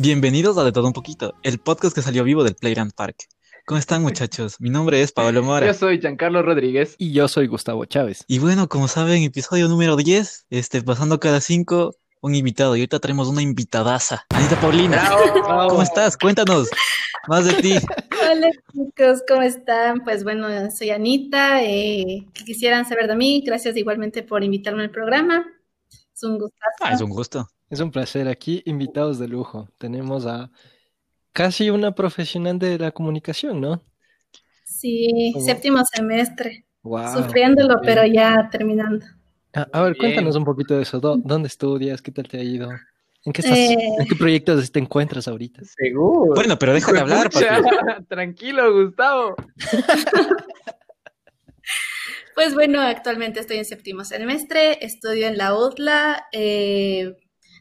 [0.00, 3.26] Bienvenidos a De Todo Un Poquito, el podcast que salió vivo del Playground Park.
[3.68, 4.58] ¿Cómo están muchachos?
[4.62, 5.66] Mi nombre es Pablo Mora.
[5.66, 6.94] Yo soy Giancarlo Rodríguez.
[6.96, 8.24] Y yo soy Gustavo Chávez.
[8.26, 12.76] Y bueno, como saben, episodio número 10, este, pasando cada 5, un invitado.
[12.76, 14.24] Y ahorita traemos una invitadaza.
[14.30, 15.06] Anita Paulina,
[15.68, 16.16] ¿cómo estás?
[16.16, 16.70] Cuéntanos
[17.28, 17.74] más de ti.
[18.32, 20.02] Hola chicos, ¿cómo están?
[20.02, 21.62] Pues bueno, soy Anita.
[21.62, 23.42] Eh, ¿Qué quisieran saber de mí?
[23.44, 25.44] Gracias igualmente por invitarme al programa.
[25.90, 26.76] Es un gustazo.
[26.80, 27.46] Ah, es un gusto.
[27.68, 29.68] Es un placer aquí, invitados de lujo.
[29.76, 30.50] Tenemos a
[31.38, 33.80] casi una profesional de la comunicación, ¿no?
[34.64, 35.44] Sí, ¿Cómo?
[35.46, 36.64] séptimo semestre.
[36.82, 37.14] Wow.
[37.16, 39.06] Sufriéndolo, pero ya terminando.
[39.54, 40.00] A, a ver, Bien.
[40.14, 41.00] cuéntanos un poquito de eso.
[41.00, 42.02] ¿Dó- ¿Dónde estudias?
[42.02, 42.68] ¿Qué tal te ha ido?
[43.24, 43.56] ¿En qué estás?
[43.56, 43.76] Eh.
[44.00, 45.62] ¿En qué proyectos te encuentras ahorita?
[45.64, 46.34] Seguro.
[46.34, 47.46] Bueno, pero déjame hablar, papi.
[48.08, 49.36] Tranquilo, Gustavo.
[52.34, 57.16] Pues bueno, actualmente estoy en séptimo semestre, estudio en la UTLA, eh,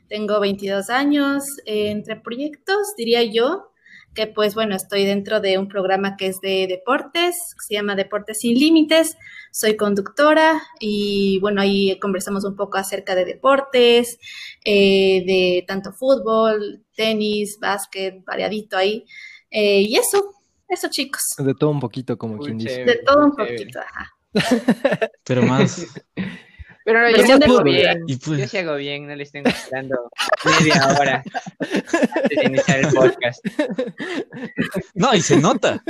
[0.07, 3.71] tengo 22 años, eh, entre proyectos diría yo
[4.17, 7.93] que pues bueno, estoy dentro de un programa que es de deportes, que se llama
[7.95, 9.15] Deportes sin Límites,
[9.51, 14.17] soy conductora y bueno, ahí conversamos un poco acerca de deportes,
[14.65, 19.05] eh, de tanto fútbol, tenis, básquet, variadito ahí,
[19.51, 20.33] eh, y eso,
[20.67, 22.85] eso chicos, De todo un poquito, como Muy quien dice.
[22.85, 23.57] de todo un chévere.
[23.57, 24.11] poquito, ajá.
[25.25, 25.85] Pero más.
[26.87, 28.05] Pero no, yo sí hago bien.
[28.23, 30.09] Pues- Yo sí hago bien, no le estén esperando
[30.45, 31.21] media hora
[31.59, 33.45] antes de iniciar el podcast.
[34.95, 35.83] No, y se nota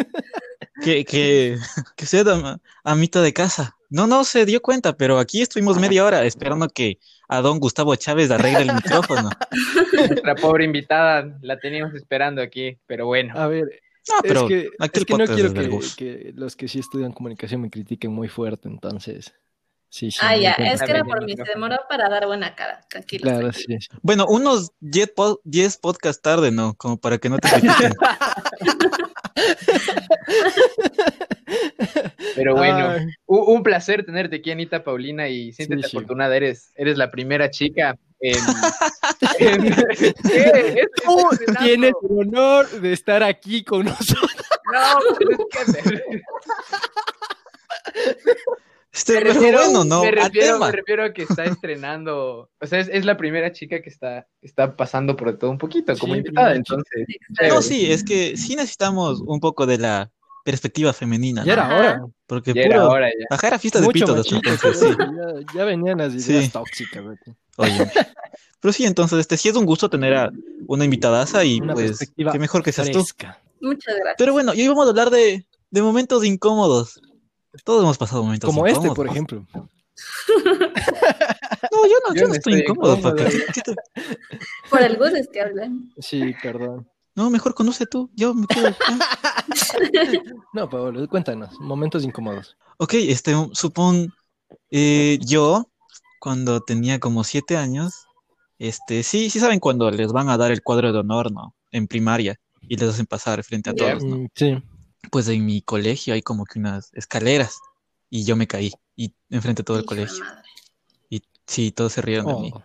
[0.83, 1.55] que, que,
[1.95, 3.75] que sea a, a mitad de casa.
[3.91, 6.97] No, no se dio cuenta, pero aquí estuvimos media hora esperando que
[7.29, 9.29] a don Gustavo Chávez arregle el micrófono.
[9.93, 13.33] Nuestra pobre invitada la teníamos esperando aquí, pero bueno.
[13.37, 13.65] A ver,
[14.09, 15.53] No, pero es que, aquí es el que no quiero
[15.95, 19.33] que los que sí estudian comunicación me critiquen muy fuerte, entonces.
[19.89, 20.19] Sí, sí.
[20.21, 20.73] Ah, ya, entiendo.
[20.75, 23.23] es que era por mí, se demoró para dar buena cara, tranquilo.
[23.23, 23.63] Claro, sí.
[23.67, 23.77] sí.
[24.01, 26.73] Bueno, unos 10 po- 10 podcasts tarde, ¿no?
[26.75, 27.47] Como para que no te.
[32.35, 33.05] Pero bueno, Ay.
[33.25, 35.97] un placer tenerte aquí, Anita Paulina, y siéntete Sí, sí.
[35.97, 38.37] afortunada, eres, eres la primera chica en...
[39.39, 39.73] en-
[40.27, 40.81] ¿Qué?
[40.81, 44.31] Es- Tú tienes el honor de estar aquí con nosotros.
[44.73, 45.37] No, pero es
[45.75, 46.01] que me,
[48.97, 50.65] Este me refiero, bueno, no, me, refiero, tema.
[50.67, 54.27] me refiero a que está estrenando, o sea, es, es la primera chica que está,
[54.41, 57.05] está pasando por todo un poquito como Sí, invitada, entonces...
[57.29, 57.61] No, chévere.
[57.61, 60.11] sí, es que sí necesitamos un poco de la
[60.43, 61.63] perspectiva femenina, Ya ¿no?
[61.63, 62.01] era hora.
[62.25, 62.89] Porque Ya era puro...
[62.91, 63.35] hora ya.
[63.35, 64.85] Ajá, era fiesta de Mucho pitos entonces, sí.
[64.97, 66.49] ya, ya venían las ideas Sí.
[66.51, 67.03] tóxicas.
[67.05, 67.35] ¿verdad?
[67.57, 67.91] Oye.
[68.59, 70.31] Pero sí, entonces, este sí es un gusto tener a
[70.67, 72.99] una invitadaza y Una pues qué mejor que seas tú.
[72.99, 73.39] fresca.
[73.61, 74.15] Muchas gracias.
[74.17, 76.99] Pero bueno, y hoy vamos a hablar de, de momentos incómodos.
[77.63, 78.95] Todos hemos pasado momentos Como este, incómodos.
[78.95, 79.47] por ejemplo.
[81.71, 83.15] No, yo no, yo, Yo no no estoy estoy incómodo, incómodo.
[83.15, 83.31] papi.
[83.53, 83.75] ¿Qué te-
[84.69, 85.91] Por el gusto es que hablan.
[85.99, 86.87] Sí, perdón.
[87.15, 88.09] No, mejor conoce tú.
[88.15, 88.69] Yo me quedo.
[90.53, 91.59] No, Pablo, cuéntanos.
[91.59, 92.55] Momentos incómodos.
[92.77, 94.13] Ok, este, supón,
[94.71, 95.69] eh, yo,
[96.19, 98.05] cuando tenía como siete años,
[98.59, 101.55] este, sí, sí saben cuando les van a dar el cuadro de honor, ¿no?
[101.71, 104.27] En primaria, y les hacen pasar frente a todos, ¿no?
[104.35, 104.57] Sí.
[105.11, 107.59] Pues en mi colegio hay como que unas escaleras,
[108.09, 110.23] y yo me caí, y enfrente de todo el colegio,
[111.09, 112.63] y sí, todos se rieron de mí, Oh,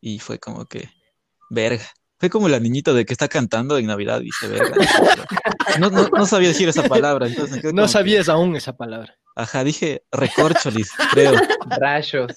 [0.00, 0.88] y fue como que,
[1.50, 1.84] verga.
[2.20, 4.74] Fue como la niñita de que está cantando en Navidad, dice verga.
[5.78, 9.14] No, no, no sabía decir esa palabra, entonces No que- sabías aún esa palabra.
[9.36, 11.34] Ajá, dije recorcholis, creo.
[11.78, 12.32] Rayos.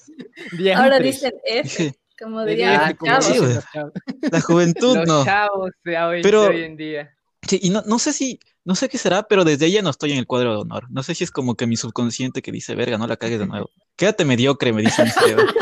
[0.76, 3.64] Ahora dicen F, Dije, como Diría dirían los chavos.
[4.06, 5.24] Sí, la juventud Los no.
[5.24, 7.16] chavos de hoy, Pero- de hoy en día.
[7.52, 10.12] Sí, y no, no sé si, no sé qué será, pero desde ella no estoy
[10.12, 10.86] en el cuadro de honor.
[10.90, 13.46] No sé si es como que mi subconsciente que dice, verga, no la cagues de
[13.46, 13.68] nuevo.
[13.96, 15.44] Quédate mediocre, me dice mi cerebro.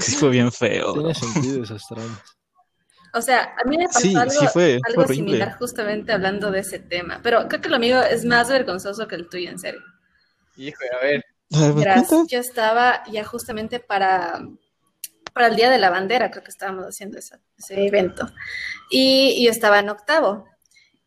[0.00, 0.92] Sí fue bien feo.
[0.92, 2.36] Tiene sentido traumas.
[3.14, 6.60] O sea, a mí me pasó Sí, algo, sí fue, algo similar justamente hablando de
[6.60, 7.20] ese tema.
[7.22, 9.80] Pero creo que lo mío es más vergonzoso que el tuyo, en serio.
[10.56, 11.24] Hijo, a ver.
[11.52, 14.42] A ver, ¿me Verás, yo estaba ya justamente para,
[15.38, 18.28] para el Día de la Bandera, creo que estábamos haciendo esa- ese evento.
[18.90, 20.46] Y, y yo estaba en octavo.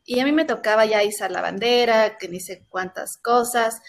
[0.06, 3.81] Y a mí me tocaba ya izar la bandera, que ni sé cuántas cosas.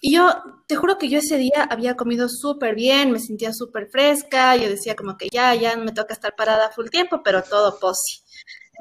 [0.00, 0.34] Y yo,
[0.66, 4.68] te juro que yo ese día había comido súper bien, me sentía súper fresca, yo
[4.70, 8.22] decía como que ya, ya me toca estar parada full tiempo, pero todo posi.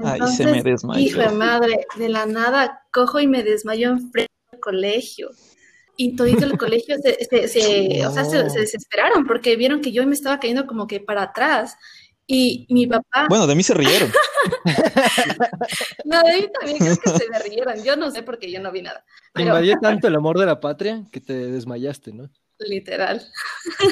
[0.04, 1.02] Ay, se me desmayó.
[1.02, 5.30] hijo de madre, de la nada cojo y me desmayo en frente del colegio.
[5.98, 10.06] Y todo el colegio se, se- se- o sea, se, desesperaron porque vieron que yo
[10.06, 11.76] me estaba cayendo como que para atrás.
[12.28, 14.12] Y mi papá, Bueno, de mí se rieron.
[16.06, 17.84] no, de mí también creo que se me rieron.
[17.84, 19.00] Yo no sé porque yo no vi nada.
[19.00, 22.30] Te Pero invadió tanto el amor de la patria que te desmayaste, ¿no?
[22.58, 23.22] literal.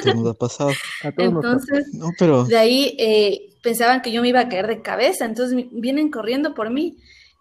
[0.02, 0.70] ¿Qué nos ha pasado?
[1.02, 1.44] A todos nos.
[1.44, 5.24] Entonces, No, pero de ahí eh, pensaban que yo me iba a caer de cabeza.
[5.24, 6.96] Entonces vienen corriendo por mí.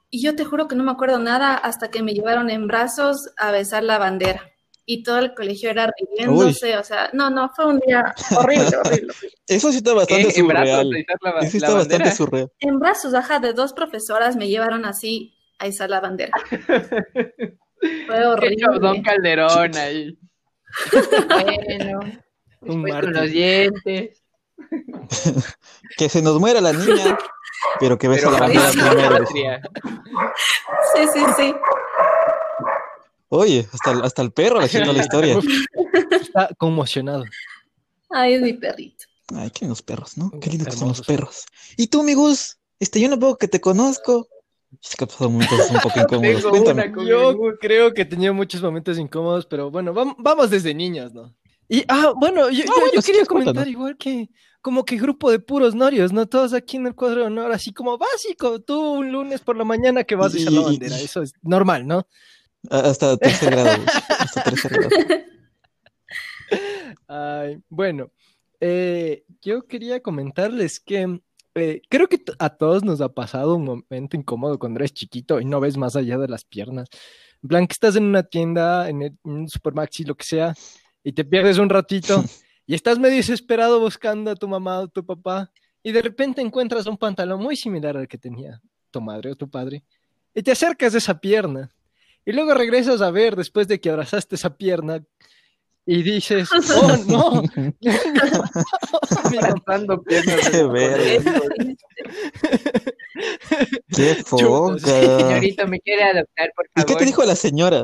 [0.10, 3.32] Y yo te juro que no me acuerdo nada hasta que me llevaron en brazos
[3.38, 4.53] a besar la bandera.
[4.86, 9.14] Y todo el colegio era riéndose, o sea, no, no, fue un día horrible, horrible.
[9.48, 10.40] eso sí está bastante ¿Qué?
[10.42, 10.98] En brazos, surreal.
[10.98, 12.52] izar la, Eso sí está bastante surreal.
[12.60, 16.34] En brazos, ajá, de dos profesoras me llevaron así a izar la bandera.
[17.80, 18.80] Fue Qué horrible.
[18.80, 20.18] Don Calderón ahí.
[21.28, 22.00] Bueno,
[22.62, 24.24] Un con los dientes.
[25.98, 27.18] Que se nos muera la niña,
[27.80, 29.18] pero que besa Pero la bandera primero.
[29.18, 29.62] patria.
[30.96, 31.56] Sí, sí, sí.
[33.36, 35.40] Oye, hasta, el- hasta el perro haciendo la historia.
[36.22, 37.24] Está conmocionado.
[38.10, 39.06] Ay, es mi perrito.
[39.36, 40.32] Ay, qué lindos perros, ¿no?
[40.40, 41.46] Qué lindos que son los perros.
[41.78, 42.58] ¿Y tú, mi Gus?
[42.80, 44.28] Este, yo no puedo que te conozco.
[44.84, 46.46] Es que ha pasado momentos un poco incómodos.
[46.46, 46.92] Cuéntame.
[47.08, 51.34] Yo creo que tenía muchos momentos incómodos, pero bueno, vam- vamos desde niños, ¿no?
[51.70, 54.30] Y, ah, bueno, yo, yo- bueno, yo sí, quería comentar igual que,
[54.62, 56.28] como que grupo de puros norios, ¿no?
[56.28, 59.64] Todos aquí en el cuadro de honor, así como básico, tú un lunes por la
[59.64, 62.06] mañana que vas a echar la bandera, eso es normal, ¿no?
[62.70, 63.84] Ah, Hasta tercer grado.
[64.20, 64.90] Hasta tercer grado.
[67.08, 68.12] Ay, bueno,
[68.60, 71.20] eh, yo quería comentarles que
[71.56, 75.46] eh, creo que a todos nos ha pasado un momento incómodo cuando eres chiquito y
[75.46, 76.88] no ves más allá de las piernas.
[77.42, 80.54] En plan, que estás en una tienda, en, el- en un supermaxi, lo que sea,
[81.04, 82.24] y te pierdes un ratito
[82.66, 85.52] y estás medio desesperado buscando a tu mamá o tu papá
[85.84, 89.50] y de repente encuentras un pantalón muy similar al que tenía tu madre o tu
[89.50, 89.84] padre
[90.34, 91.70] y te acercas a esa pierna
[92.26, 95.04] y luego regresas a ver después de que abrazaste esa pierna
[95.86, 97.44] y dices, oh no,
[99.40, 100.50] Abrazando piernas.
[100.50, 101.42] Qué verga.
[103.96, 104.80] Qué foca.
[104.80, 106.88] Señorita, ¿me quiere adoptar, por ¿Y favor?
[106.88, 107.84] qué te dijo la señora?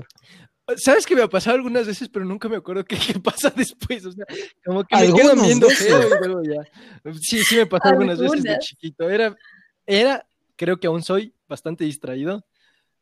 [0.78, 4.06] ¿Sabes que me ha pasado algunas veces, pero nunca me acuerdo qué, qué pasa después?
[4.06, 4.26] O sea,
[4.64, 7.12] como que me quedan viendo feo y luego ya.
[7.20, 9.10] Sí, sí me pasó algunas veces de chiquito.
[9.10, 9.36] Era,
[9.86, 10.26] era,
[10.56, 12.46] creo que aún soy bastante distraído.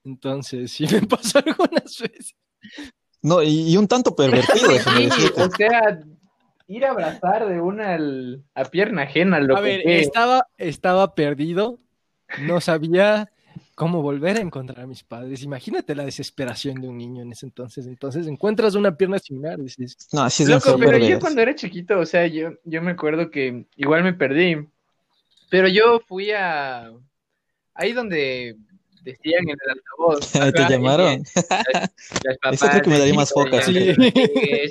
[0.08, 2.36] Entonces, sí me pasó algunas veces.
[3.22, 5.42] No, y, y un tanto pervertido, déjame Sí, decirte.
[5.44, 6.00] o sea,
[6.68, 10.48] ir a abrazar de una al- a pierna ajena, lo A que ver, que- estaba,
[10.58, 11.80] estaba perdido,
[12.42, 13.30] no sabía
[13.76, 15.44] cómo volver a encontrar a mis padres.
[15.44, 17.86] Imagínate la desesperación de un niño en ese entonces.
[17.88, 22.00] Entonces encuentras una pierna similar, dices, No, así es Loco, pero yo cuando era chiquito,
[22.00, 24.68] o sea, yo, yo me acuerdo que igual me perdí,
[25.50, 26.92] pero yo fui a
[27.74, 28.58] ahí donde
[29.12, 30.32] decían en el altavoz.
[30.68, 31.24] ¿Te llamaron?
[31.24, 31.42] que
[32.42, 33.72] las Eso creo que me daría más papás foca.
[33.72, 33.96] decían,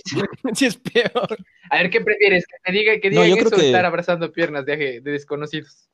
[0.04, 0.20] Sí.
[0.54, 1.36] sí es peor.
[1.70, 2.44] A ver, ¿qué prefieres?
[2.46, 4.76] Que te diga que No, digan yo creo eso o que- estar abrazando piernas de,
[4.76, 5.88] de desconocidos.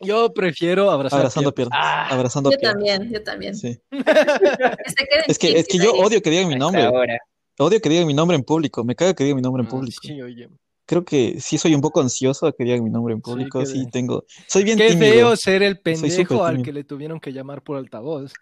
[0.00, 1.76] Yo prefiero abrazar Abrazando piernas.
[1.78, 2.12] piernas.
[2.12, 2.84] Abrazando Yo piernas.
[2.84, 3.54] también, yo también.
[3.56, 3.78] Sí.
[5.26, 6.82] Es que, es que yo odio que digan mi nombre.
[6.84, 7.18] ahora.
[7.58, 8.84] Odio que digan mi nombre en público.
[8.84, 9.98] Me caga que digan mi nombre en Ah, público.
[10.02, 10.48] Sí, oye.
[10.88, 13.64] Creo que sí soy un poco ansioso a que digan mi nombre en público.
[13.66, 14.24] Sí, tengo.
[14.46, 15.12] Soy bien Qué tímido.
[15.12, 16.64] feo ser el pendejo al tímido.
[16.64, 18.32] que le tuvieron que llamar por altavoz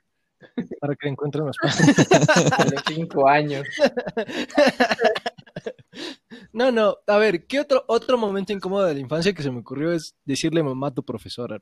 [0.81, 3.67] para que le encuentren los A los cinco años.
[6.53, 9.61] No, no, a ver, ¿qué otro, otro momento incómodo de la infancia que se me
[9.61, 11.59] ocurrió es decirle mamá a tu profesora?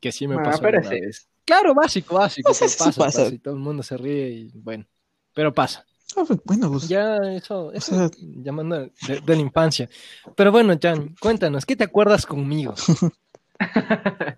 [0.00, 1.00] Que sí me Ah, pasó pero alguna sí.
[1.00, 1.28] vez.
[1.44, 3.04] Claro, básico, básico, pero pasa, pasa.
[3.22, 4.84] pasa, y todo el mundo se ríe y bueno,
[5.32, 5.86] pero pasa.
[6.16, 8.90] Ah, pues, bueno, pues, Ya eso, eso sea- llamando de,
[9.24, 9.88] de la infancia.
[10.36, 12.74] Pero bueno, Jan, cuéntanos, ¿qué te acuerdas conmigo?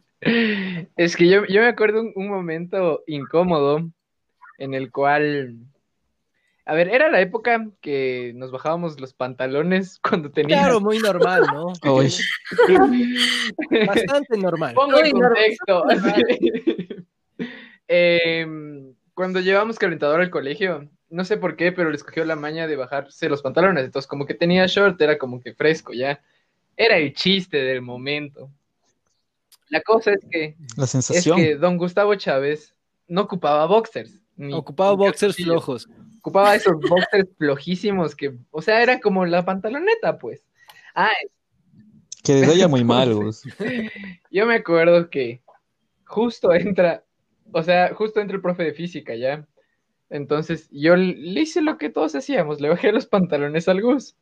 [0.97, 3.89] Es que yo, yo me acuerdo un, un momento incómodo
[4.59, 5.57] en el cual,
[6.67, 10.65] a ver, era la época que nos bajábamos los pantalones cuando teníamos...
[10.65, 11.67] Claro, muy normal, ¿no?
[13.87, 14.75] Bastante normal.
[14.75, 15.85] Pongo en no, contexto.
[17.87, 22.67] Em, cuando llevamos calentador al colegio, no sé por qué, pero les cogió la maña
[22.67, 23.85] de bajarse los pantalones.
[23.85, 26.21] Entonces, como que tenía short, era como que fresco ya.
[26.77, 28.51] Era el chiste del momento.
[29.69, 31.37] La cosa es que la es sensación.
[31.37, 32.75] que don Gustavo Chávez
[33.07, 34.21] no ocupaba boxers.
[34.37, 35.89] ni- Ocupaba ni boxers flojos.
[36.21, 40.43] Ocupaba esos boxers flojísimos que, o sea, era como la pantaloneta, pues.
[40.95, 41.11] Ah,
[42.23, 43.43] Que les vaya muy mal, Gus.
[44.31, 45.41] yo me acuerdo que
[46.07, 47.03] justo entra,
[47.53, 49.47] o sea, justo entra el profe de física, ¿ya?
[50.11, 54.17] Entonces yo le hice lo que todos hacíamos, le bajé los pantalones al Gus.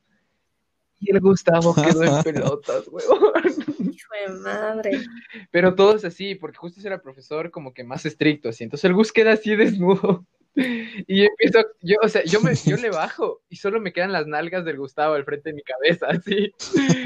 [0.98, 3.32] Y el Gustavo quedó en pelotas, huevón.
[3.78, 4.90] Hijo de madre.
[5.50, 8.64] Pero todos así, porque justo era el profesor como que más estricto, así.
[8.64, 10.26] Entonces el Gus queda así desnudo.
[10.56, 14.12] Y yo empiezo, yo, o sea, yo, me, yo le bajo y solo me quedan
[14.12, 16.50] las nalgas del Gustavo al frente de mi cabeza, así.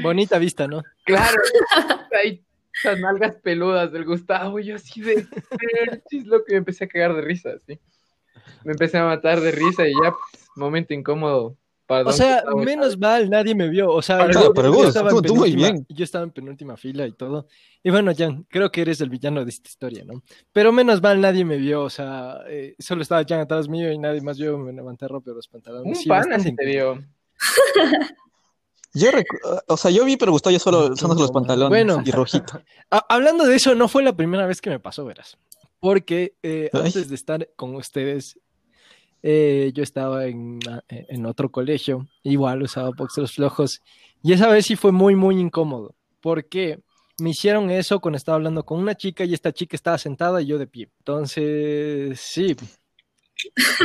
[0.01, 0.83] Bonita vista, ¿no?
[1.03, 1.37] Claro,
[2.17, 5.27] hay esas nalgas peludas del Gustavo, y yo así de
[6.11, 7.77] es lo que me empecé a cagar de risa, así.
[8.65, 11.57] Me empecé a matar de risa y ya, pues, momento incómodo.
[11.87, 13.91] para O sea, Gustavo menos mal, nadie me vio.
[13.91, 14.53] O sea, Para yo,
[14.87, 15.85] estaba en tú- tú muy penúltima- bien.
[15.89, 17.47] yo estaba en penúltima fila y todo.
[17.83, 20.21] Y bueno, Jan, creo que eres el villano de esta historia, ¿no?
[20.53, 21.81] Pero menos mal, nadie me vio.
[21.83, 24.57] O sea, eh, solo estaba Jan atrás mío y nadie más vio.
[24.57, 25.87] Me levanté rápido los pantalones.
[25.87, 26.99] Un Sí, pana te vio.
[28.93, 29.07] Yo
[29.67, 32.03] o sea, yo vi, pero gustó yo solo usándose los pantalones Bueno.
[32.05, 32.61] y rojito.
[32.91, 35.37] Ha- hablando de eso, no fue la primera vez que me pasó, verás.
[35.81, 38.39] Porque eh, antes de estar con ustedes,
[39.23, 43.81] eh, yo estaba en, en otro colegio, igual usaba boxers flojos,
[44.23, 46.79] y esa vez sí fue muy, muy incómodo, porque
[47.19, 50.45] me hicieron eso cuando estaba hablando con una chica y esta chica estaba sentada y
[50.45, 50.89] yo de pie.
[50.99, 52.55] Entonces, sí,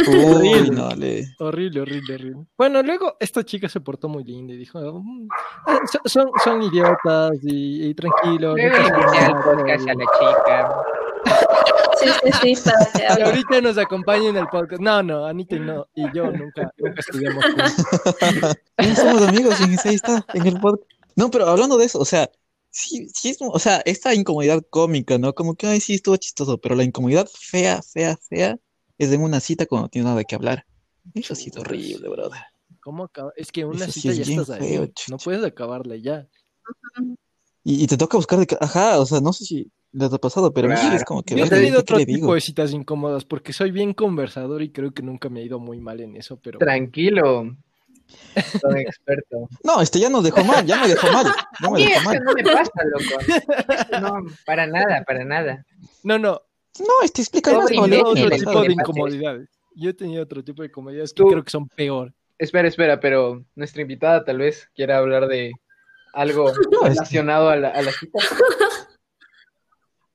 [0.06, 1.24] Uy, no, le...
[1.38, 2.46] horrible, horrible, horrible.
[2.58, 5.28] Bueno, luego esta chica se portó muy linda y dijo, "Mm,
[5.66, 8.54] ah, son, son, son idiotas y, y tranquilo.
[8.54, 9.98] no podcast a bien".
[9.98, 10.76] la chica.
[12.42, 12.70] Sí, sí, sí,
[13.16, 14.80] que ahorita nos acompaña en el podcast.
[14.80, 18.56] No, no, Anita y no, y yo nunca, nunca estudiamos juntos.
[18.78, 20.90] Ya somos amigos, y ahí está, en el podcast.
[21.16, 22.30] No, pero hablando de eso, o sea,
[22.70, 25.34] sí, sí es, o sea, esta incomodidad cómica, ¿no?
[25.34, 28.58] Como que, ay, sí, estuvo chistoso, pero la incomodidad fea, fea, fea,
[28.98, 30.66] es en una cita cuando no tienes nada que hablar.
[31.14, 32.40] Eso ha sido horrible, brother.
[32.80, 33.32] ¿Cómo acaba?
[33.36, 34.68] Es que una Eso sí cita es ya estás ahí.
[34.68, 36.28] feo, No puedes acabarla ya.
[37.68, 38.46] Y, y te toca buscar de...
[38.60, 40.94] Ajá, o sea, no sé si les ha pasado, pero a mí Claro.
[40.96, 41.34] es como que...
[41.36, 42.34] Yo he tenido ¿qué otro tipo digo?
[42.34, 45.80] de citas incómodas porque soy bien conversador y creo que nunca me he ido muy
[45.80, 47.56] mal en eso, pero Tranquilo.
[48.60, 49.48] Soy experto.
[49.64, 51.26] No, este ya nos dejó mal, ya me dejó mal,
[51.60, 52.20] ya me Sí, dejó eso mal.
[52.24, 54.00] no me pasa, loco.
[54.00, 55.64] No, para nada, para nada.
[56.04, 56.40] no, no,
[56.78, 59.48] No, este explica Todo más otro tipo de incomodidades.
[59.74, 62.14] Yo he tenido otro tipo de incomodidades que creo que son peor.
[62.38, 65.50] Espera, espera, pero nuestra invitada tal vez quiera hablar de
[66.16, 68.18] algo relacionado a la, a la cita.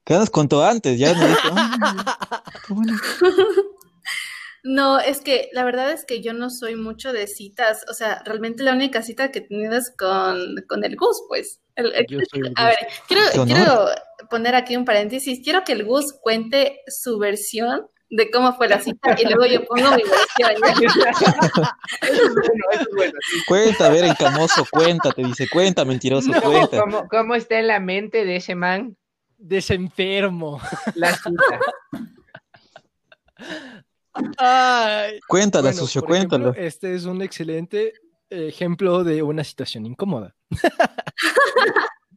[0.04, 2.94] Que nos contó antes, ya nos dijo, "Ah, qué bueno".
[4.64, 7.84] No, es que la verdad es que yo no soy mucho de citas.
[7.90, 10.38] O sea, realmente la única cita que he tenido es con,
[10.70, 11.62] con el Gus, pues.
[11.76, 12.78] El- el- Yo soy el a ver,
[13.08, 13.86] quiero, Qué quiero
[14.30, 15.40] poner aquí un paréntesis.
[15.44, 19.66] Quiero que el Gus cuente su versión de cómo fue la cita y luego yo
[19.66, 20.52] pongo mi versión.
[22.02, 23.14] Eso es bueno, eso es bueno.
[23.32, 23.40] sí.
[23.48, 26.42] Cuenta, a ver, encamoso, cuenta, te dice, cuenta, mentiroso, No.
[26.42, 26.82] cuenta.
[26.82, 28.96] ¿Cómo, ¿Cómo está en la mente de ese man
[29.38, 30.60] Desenfermo.
[30.96, 31.60] la cita?
[34.38, 35.20] Ay.
[35.28, 36.66] Cuéntala, Bueno, sucio, por ejemplo, cuéntalo.
[36.68, 37.94] este es un excelente
[38.30, 40.36] ejemplo de una situación incómoda.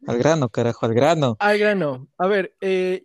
[0.06, 1.36] Al grano, carajo, al grano.
[1.38, 2.08] Al grano.
[2.18, 3.04] A ver, eh,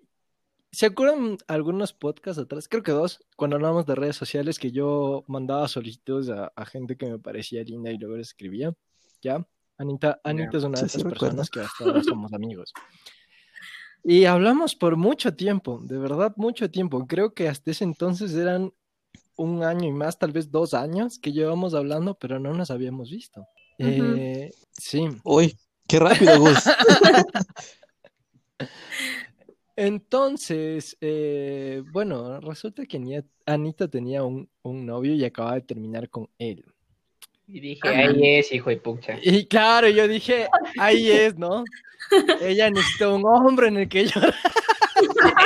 [0.72, 2.68] ¿se acuerdan algunos podcasts atrás?
[2.68, 6.96] Creo que dos, cuando hablamos de redes sociales, que yo mandaba solicitudes a, a gente
[6.98, 8.74] que me parecía linda y luego les escribía.
[9.22, 9.46] ¿Ya?
[9.78, 12.74] Anita, Anita es una Sí, de sí, esas personas que hasta ahora somos amigos.
[14.04, 17.06] Y hablamos por mucho tiempo, de verdad mucho tiempo.
[17.08, 18.74] Creo que hasta ese entonces eran
[19.36, 23.10] un año y más, tal vez dos años que llevamos hablando, pero no nos habíamos
[23.10, 23.42] visto.
[23.78, 23.90] Ujú.
[23.90, 25.08] Eh, sí.
[25.24, 25.58] Uy,
[25.88, 26.60] qué rápido, Gus.
[29.82, 36.28] Entonces, eh, bueno, resulta que Anita tenía un, un novio y acababa de terminar con
[36.38, 36.66] él.
[37.48, 39.18] Y dije, ahí es, hijo de pucha.
[39.22, 41.64] Y claro, yo dije, ahí es, ¿no?
[42.42, 44.36] Ella necesita un hombre en el que llorar.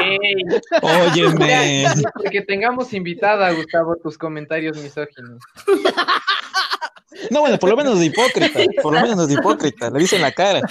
[0.01, 0.43] Ey,
[0.81, 1.85] Óyeme.
[2.15, 5.43] porque tengamos invitada, Gustavo, tus comentarios misóginos.
[7.31, 10.21] No, bueno, por lo menos de hipócrita, por lo menos de hipócrita, le dice en
[10.23, 10.61] la cara.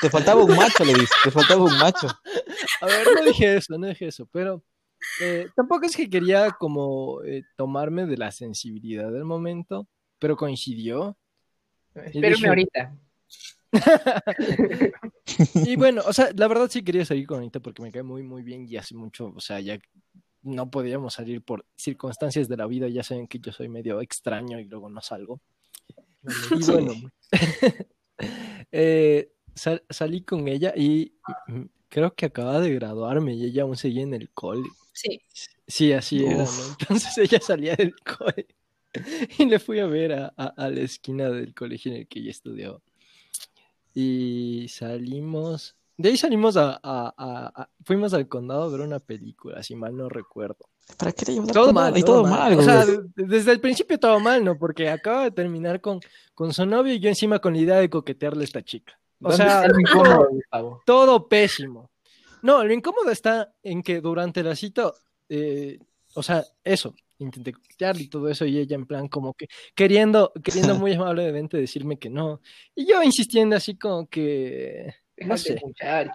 [0.00, 2.06] Te faltaba un macho, le dice, te faltaba un macho.
[2.80, 4.62] A ver, no dije eso, no dije eso, pero
[5.20, 9.86] eh, tampoco es que quería como eh, tomarme de la sensibilidad del momento,
[10.18, 11.16] pero coincidió.
[11.94, 12.94] Espérame dije- ahorita.
[15.54, 18.22] Y bueno, o sea, la verdad sí quería salir con Anita porque me cae muy,
[18.22, 19.78] muy bien y hace mucho, o sea, ya
[20.42, 24.58] no podíamos salir por circunstancias de la vida, ya saben que yo soy medio extraño
[24.58, 25.40] y luego no salgo.
[26.60, 26.92] Y bueno,
[28.72, 31.14] eh, sal- salí con ella y
[31.48, 34.68] mm, creo que acababa de graduarme y ella aún seguía en el cole.
[34.92, 35.20] Sí.
[35.66, 36.42] Sí, así era, ¿no?
[36.42, 36.76] Uf.
[36.80, 38.46] Entonces ella salía del cole
[39.38, 42.20] y le fui a ver a, a- a la esquina del colegio en el que
[42.20, 42.80] ella estudiaba.
[43.94, 49.00] Y salimos, De ahí salimos a, a- a- a- fuimos al condado a ver una
[49.00, 50.56] película, si mal no recuerdo.
[50.96, 54.18] ¿Para qué le llevas Todo mal, Y todo mal, O sea, desde el principio todo
[54.18, 54.58] mal, ¿no?
[54.58, 56.00] Porque acaba de terminar con,
[56.34, 58.98] con su novio y yo encima con la idea de coquetearle a esta chica.
[59.22, 60.82] O ¿Dónde sea, incómodo, Gustavo?
[60.86, 61.90] todo pésimo.
[62.42, 64.90] No, lo incómodo está en que durante la cita,
[65.28, 65.78] eh,
[66.14, 70.32] o sea, eso, intenté coquetearle y todo eso, y ella en plan como que queriendo,
[70.42, 72.40] queriendo muy amablemente decirme que no.
[72.74, 74.94] Y yo insistiendo así como que,
[75.26, 75.54] no sé.
[75.54, 76.10] escuchar.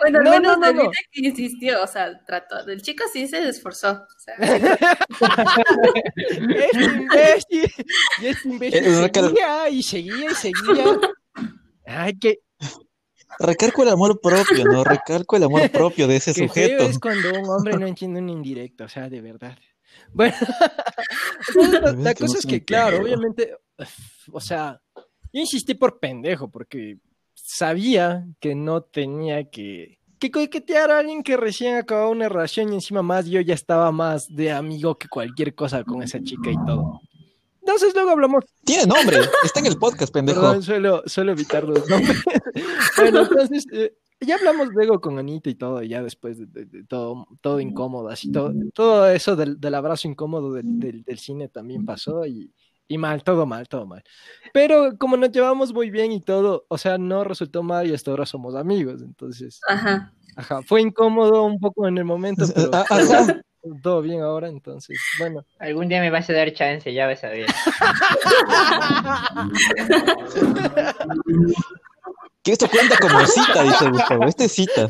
[0.00, 0.90] Bueno, al No, menos no, no, no.
[1.12, 2.66] que insistió, o sea, trató.
[2.68, 3.90] El chico sí se esforzó.
[3.92, 4.34] O sea,
[6.16, 7.72] Este imbécil,
[8.22, 10.84] y este imbécil Es cara- seguía y seguía y seguía.
[11.86, 12.38] Ay, qué,
[13.38, 14.84] Recalco el amor propio, ¿no?
[14.84, 16.82] Recalco el amor propio de ese qué feo sujeto.
[16.84, 19.56] es cuando un hombre no entiende un indirecto, o sea, de verdad.
[20.12, 20.34] Bueno,
[21.96, 23.56] la, cosa es que, claro, obviamente,
[24.30, 26.98] o sea, yo insistí por pendejo, porque
[27.54, 32.76] sabía que no tenía que, que coquetear a alguien que recién acababa una relación y
[32.76, 36.56] encima más yo ya estaba más de amigo que cualquier cosa con esa chica y
[36.66, 37.00] todo.
[37.60, 40.40] Entonces luego hablamos Tiene nombre, está en el podcast, pendejo.
[40.40, 42.16] Perdón, suelo, suelo evitar los nombres.
[42.96, 46.84] bueno, entonces, eh, ya hablamos luego con Anita y todo, ya después de, de- de
[46.84, 51.48] todo, todo incómodo, así todo, todo eso del, del abrazo incómodo del, del- del cine
[51.48, 52.50] también pasó y,
[52.90, 54.02] y mal, todo mal, todo mal.
[54.52, 58.10] Pero como nos llevamos muy bien y todo, o sea, no resultó mal y hasta
[58.10, 60.12] ahora somos amigos, entonces, ajá.
[60.34, 63.40] ajá, fue incómodo un poco en el momento, pero Ah, ajá.
[63.84, 65.44] todo bien ahora, entonces, bueno.
[65.60, 67.46] Algún día me vas a dar chance, ya vas a ver.
[72.42, 74.24] Que esto cuenta como cita, dice Gustavo.
[74.24, 74.88] Este es cita.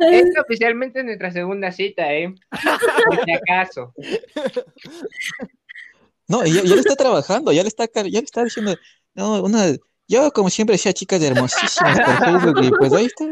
[0.00, 2.34] Esta oficialmente es nuestra segunda cita, ¿eh?
[3.06, 3.94] Por si acaso.
[6.28, 8.74] No, y ya, ya le está trabajando, ya le está, ya le está diciendo,
[9.14, 9.74] no, una,
[10.08, 13.26] yo como siempre decía chicas hermosísimas por Facebook y pues ahí está.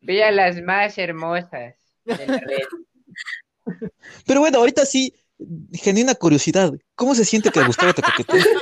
[0.00, 3.88] Ve a las más hermosas de la red.
[4.26, 5.14] Pero bueno, ahorita sí,
[5.72, 8.44] genuina curiosidad, ¿cómo se siente que Gustavo te coquetea?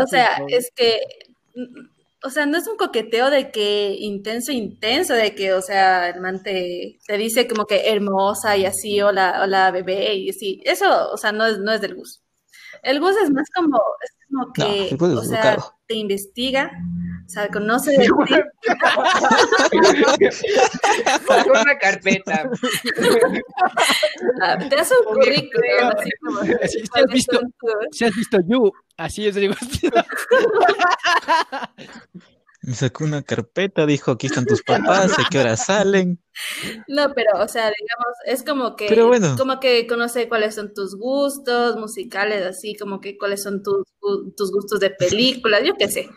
[0.00, 0.98] O sea, es que,
[2.26, 6.20] o sea, no es un coqueteo de que intenso, intenso, de que, o sea, el
[6.20, 10.60] man te, te dice como que hermosa y así, hola, hola bebé, y así.
[10.64, 12.22] Eso, o sea, no es, no es del Gus.
[12.82, 16.70] El Gus es más como, es como que, o sea, te investiga,
[17.26, 18.08] o sea, conoce de ti.
[21.26, 22.48] Con una carpeta.
[24.40, 26.42] Ah, te hace un currículum, así como.
[26.42, 27.40] Sí, sí has visto,
[27.90, 29.54] si has visto You, así es, digo.
[32.66, 36.20] Me sacó una carpeta, dijo, aquí están tus papás, a qué hora salen.
[36.88, 39.36] No, pero, o sea, digamos, es como que, Pero bueno.
[39.38, 43.86] como que conoce cuáles son tus gustos musicales, así como que cuáles son tus,
[44.36, 46.10] tus gustos de películas, yo qué sé.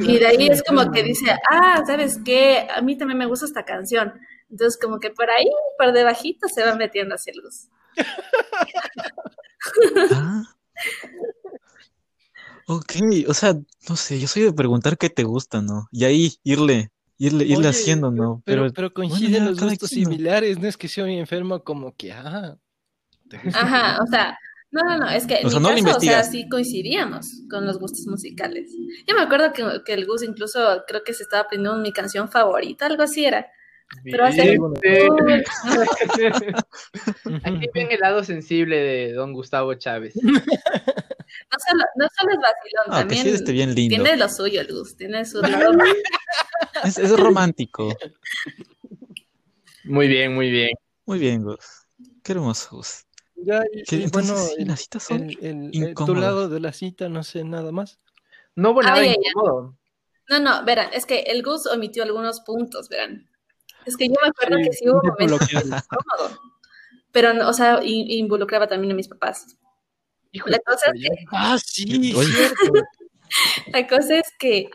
[0.00, 2.66] Y de ahí es como que dice, ah, ¿sabes qué?
[2.74, 4.14] A mí también me gusta esta canción.
[4.50, 7.68] Entonces, como que por ahí, por debajito, se va metiendo hacia luz.
[10.12, 10.42] Ah.
[12.66, 12.92] Ok,
[13.28, 13.54] o sea,
[13.88, 15.88] no sé, yo soy de preguntar qué te gusta, ¿no?
[15.90, 18.42] Y ahí irle, irle, irle Oye, haciendo, ¿no?
[18.44, 21.10] Pero, Pero, pero bueno, coinciden ya, los gustos quien, similares, no es que sea un
[21.10, 22.56] enfermo como que, ah.
[23.54, 24.38] Ajá, o sea,
[24.70, 27.26] no, no, no, es que en O sea, mi no caso, o sea, sí coincidíamos
[27.50, 28.70] con los gustos musicales.
[29.06, 32.28] Yo me acuerdo que, que el Gus incluso creo que se estaba aprendiendo mi canción
[32.28, 33.46] favorita, algo así era.
[34.04, 34.42] Pero hace.
[37.44, 40.14] Aquí ven el lado sensible de don Gustavo Chávez.
[41.64, 44.02] No solo, no solo es vacilón, que también sí, este bien lindo.
[44.04, 45.72] tiene lo suyo Gus, tiene su lado.
[46.84, 47.94] Es, es romántico.
[49.84, 50.70] Muy bien, muy bien.
[51.06, 51.58] Muy bien, Gus.
[52.22, 53.04] Qué hermoso, Gus.
[53.36, 56.48] Ya, y- Que y entonces bueno, sí, las citas son el- el- el- tu lado
[56.48, 57.98] de la cita, no sé nada más.
[58.54, 59.16] No nada Ay, ay.
[59.18, 59.76] incómodo.
[60.28, 63.28] No, no, verán, es que el Gus omitió algunos puntos, verán.
[63.84, 66.38] Es que yo me acuerdo Sí, que sí hubo momentos incómodos,
[67.10, 69.56] pero, no, o sea, in- involucraba también a mis papás.
[70.32, 72.12] Hijo La de cosa es puta, que Ah, sí.
[73.72, 74.68] La cosa es que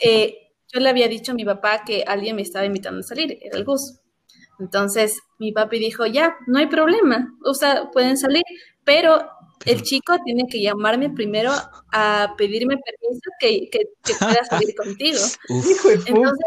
[0.00, 0.36] eh,
[0.72, 3.56] yo le había dicho a mi papá que alguien me estaba invitando a salir, era
[3.58, 4.00] el Gus.
[4.58, 8.42] Entonces mi papi dijo, ya, no hay problema, o sea, pueden salir,
[8.84, 9.28] pero
[9.66, 11.52] el chico tiene que llamarme primero
[11.92, 15.20] a pedirme permiso que, que, que pueda salir contigo.
[15.48, 15.84] Uf.
[16.06, 16.46] Entonces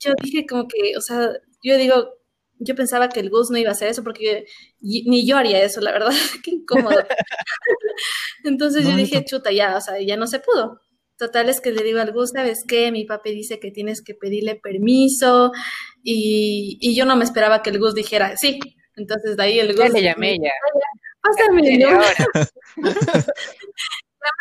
[0.00, 1.30] yo dije como que, o sea,
[1.62, 2.10] yo digo,
[2.58, 4.46] yo pensaba que el Gus no iba a hacer eso porque
[4.80, 6.10] ni yo haría eso, la verdad,
[6.44, 6.96] qué incómodo.
[8.44, 10.80] Entonces No, yo dije, chuta, ya, o sea, ya no se pudo.
[11.18, 12.92] Total es que le digo al Gus, ¿sabes qué?
[12.92, 15.50] Mi papi dice que tienes que pedirle permiso
[16.02, 18.60] y, y yo no me esperaba que el Gus dijera sí.
[18.96, 19.84] Entonces de ahí el Gus...
[19.84, 20.52] Ya le llamé ya.
[21.22, 22.46] Pásame el Media número hora.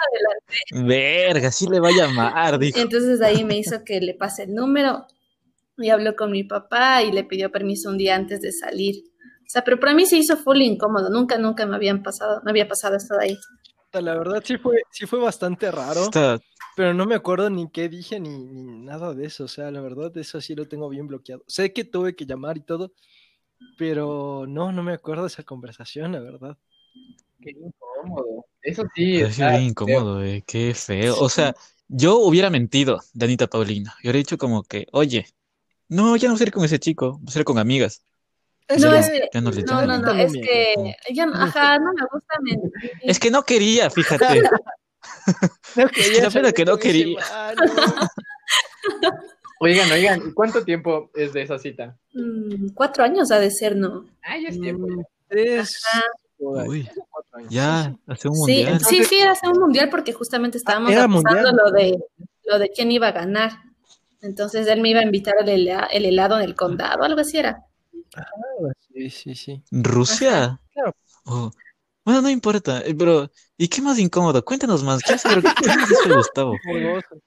[0.03, 0.55] adelante.
[0.71, 2.79] verga, sí le va a llamar, dijo.
[2.79, 5.05] Entonces de ahí me hizo que le pase el número
[5.77, 8.95] y habló con mi papá y le pidió permiso un día antes de salir.
[9.41, 11.09] O sea, pero para mí se hizo full incómodo.
[11.09, 13.37] Nunca, nunca me habían pasado, me había pasado esto de ahí.
[13.93, 16.39] La verdad sí fue, sí fue bastante raro, Está-
[16.75, 19.45] pero no me acuerdo ni qué dije ni, ni nada de eso.
[19.45, 21.43] O sea, la verdad, eso sí lo tengo bien bloqueado.
[21.47, 22.91] Sé que tuve que llamar y todo,
[23.77, 26.57] pero no, no me acuerdo de esa conversación, la verdad.
[27.41, 28.45] Qué incómodo.
[28.61, 31.15] Eso sí, bien incómodo, eh, qué feo.
[31.19, 31.55] O sea,
[31.87, 33.91] yo hubiera mentido, Danita Paulina.
[34.03, 35.25] Yo hubiera dicho como que, oye,
[35.89, 38.01] no, ya no voy a ir con ese chico, voy a ir con amigas.
[38.67, 39.97] Es No, Ya es ya no le No, llamo.
[39.99, 42.71] no, es que ya, no- ajá, no me gusta mentir.
[43.03, 44.41] Es que no quería, fíjate.
[45.75, 47.19] No que la pena que no quería.
[49.59, 51.97] Oigan, oigan, ¿y ¿cuánto tiempo es de esa cita?
[52.13, 54.05] Mm, cuatro años ha de ser, ¿no?
[54.23, 54.87] Ah, ya es tiempo.
[54.87, 55.81] Mm, Tres.
[56.37, 57.51] Uy, cuatro años.
[57.51, 58.79] ya, hace un Sí, mundial.
[58.81, 61.55] sí, sí, hace un mundial porque justamente estábamos era pensando mundial.
[61.55, 61.97] lo de
[62.45, 63.53] lo de quién iba a ganar.
[64.25, 67.37] Entonces él me iba a invitar el, hela- el helado en el condado, algo así
[67.37, 67.63] era.
[68.93, 69.63] Sí, sí, sí.
[69.71, 70.59] ¿Rusia?
[70.73, 70.93] claro.
[71.25, 71.51] Oh,
[72.05, 74.43] Bueno, no importa, eh, pero ¿y qué más incómodo?
[74.45, 75.01] Cuéntanos más.
[75.03, 76.59] ¿Qué, hace- qué Gustavo?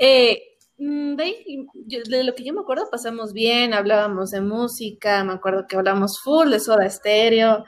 [0.00, 0.40] Eh,
[0.78, 5.24] mm, de, ahí, yo- de lo que yo me acuerdo pasamos bien, hablábamos de música,
[5.24, 7.64] me acuerdo que hablamos full de Soda Stereo,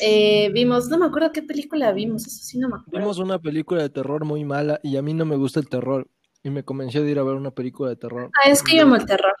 [0.00, 2.98] eh, vimos, no me acuerdo qué película vimos, eso sí no me acuerdo.
[3.00, 6.08] Vimos una película de terror muy mala y a mí no me gusta el terror.
[6.42, 8.30] Y me convenció de ir a ver una película de terror.
[8.44, 9.34] Ah, es que yo amo el terror.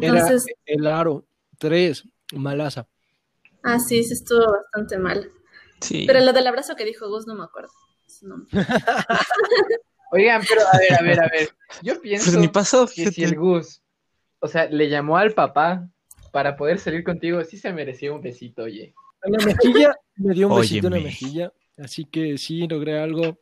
[0.00, 1.24] Era Entonces, El Aro
[1.58, 2.86] 3, malaza.
[3.62, 5.30] ah, sí, sí estuvo bastante mal.
[5.80, 6.04] Sí.
[6.06, 7.70] Pero lo del abrazo que dijo Gus no me acuerdo.
[8.22, 8.46] No-
[10.12, 11.48] Oigan, pero a ver, a ver, a ver.
[11.82, 13.34] Yo pienso Pues ni pasó, que si el.
[13.36, 13.82] Gus,
[14.40, 15.88] o sea, le llamó al papá
[16.32, 18.94] para poder salir contigo, sí se merecía un besito, oye.
[19.22, 21.52] En la mejilla me dio un besito en la mejilla.
[21.78, 23.38] Así que sí, logré algo.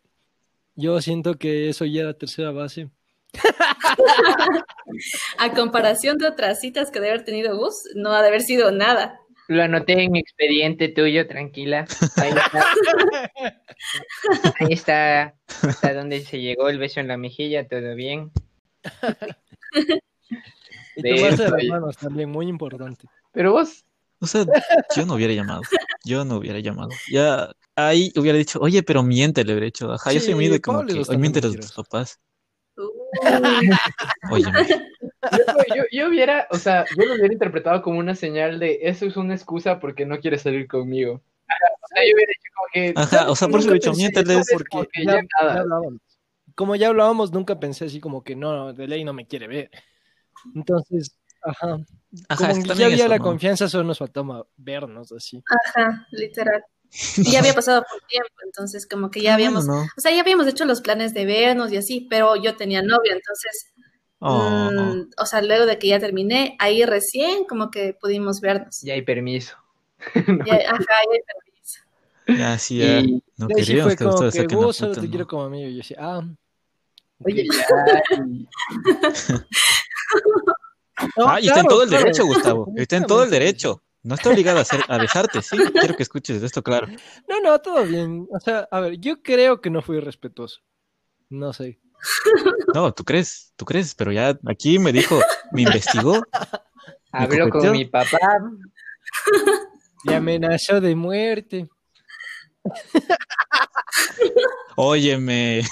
[0.81, 2.89] Yo siento que eso ya era tercera base.
[5.39, 8.73] A comparación de otras citas que debe haber tenido Gus, no ha de haber sido
[8.73, 9.21] nada.
[9.49, 11.87] Lo anoté en mi expediente tuyo, tranquila.
[12.17, 12.67] Ahí está.
[14.61, 15.35] Ahí está.
[15.63, 18.31] Hasta donde se llegó el beso en la mejilla, todo bien.
[20.97, 23.07] Y De tomarse de las manos también, muy importante.
[23.33, 23.85] Pero vos,
[24.21, 24.45] O sea,
[24.97, 25.63] yo no hubiera llamado.
[26.05, 26.91] Yo no hubiera llamado.
[27.11, 29.91] Ya ahí hubiera dicho, oye, pero miente, le hubiera dicho.
[29.91, 32.21] Ajá, yo soy muy de como que, oye, miente a tus papás.
[34.31, 34.67] Óyeme.
[35.33, 39.07] yo, yo, yo hubiera, o sea, yo lo hubiera interpretado como una señal de eso
[39.07, 41.15] es una excusa porque no quieres salir conmigo.
[41.15, 42.95] O sea, yo hubiera dicho como que.
[42.97, 44.47] Ajá, o sea, por eso le he dicho, miénteles.
[44.53, 45.55] Porque ya, ya nada.
[45.55, 46.01] ya hablábamos.
[46.55, 49.71] Como ya hablábamos, nunca pensé así como que no, de ley no me quiere ver.
[50.55, 51.79] Entonces, ajá.
[52.29, 53.25] Ajá, Como que ya había eso, la ¿no?
[53.25, 55.43] confianza, solo nos faltaba vernos así.
[55.67, 56.65] Ajá, literal.
[57.19, 59.89] Y ya había pasado por tiempo, entonces como que ya Ah, habíamos, bueno, no.
[59.97, 63.13] o sea, ya habíamos hecho los planes de vernos y así, pero yo tenía novio,
[63.13, 63.73] entonces,
[64.23, 68.81] Oh, mm, o sea, luego de que ya terminé, ahí recién como que pudimos vernos.
[68.83, 69.57] Ya hay permiso.
[70.47, 71.81] Ya, ajá, ya hay permiso.
[72.27, 72.99] ya, sí, ya.
[73.01, 75.11] Y- No Y queríamos fue que ustedes saquen vos solo puta, te ¿no?
[75.11, 75.69] quiero como amigo.
[75.69, 76.23] Y yo decía, ah.
[77.25, 77.65] Oye, ya.
[81.03, 82.05] y- no, Ah, y está en todo el claro.
[82.05, 82.73] derecho, Gustavo.
[82.77, 83.83] Está en todo el derecho.
[84.03, 85.59] No está obligado a, hacer, a besarte, sí.
[85.59, 86.87] Quiero que escuches esto claro.
[87.29, 88.27] No, no, todo bien.
[88.33, 90.61] O sea, a ver, yo creo que no fui respetuoso.
[91.29, 91.79] No sé.
[92.75, 95.21] No, tú crees, tú crees, pero ya aquí me dijo,
[95.53, 96.23] me investigó.
[97.13, 98.19] Hablo con mi papá.
[100.05, 101.69] Le amenazó de muerte.
[104.77, 105.63] Óyeme.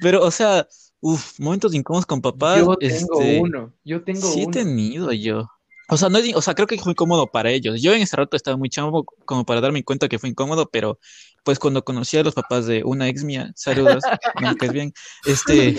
[0.00, 0.66] Pero, o sea,
[1.00, 2.58] uff, momentos incómodos con papá.
[2.58, 3.72] Yo tengo este, uno.
[3.84, 4.52] Yo tengo sí he uno.
[4.52, 5.48] tenido yo.
[5.88, 7.80] O sea, no es- o sea, creo que fue incómodo para ellos.
[7.80, 10.98] Yo en ese rato estaba muy chamo como para darme cuenta que fue incómodo, pero
[11.44, 14.02] pues cuando conocí a los papás de una ex mía, saludos,
[14.42, 14.92] no me caes bien,
[15.24, 15.76] este,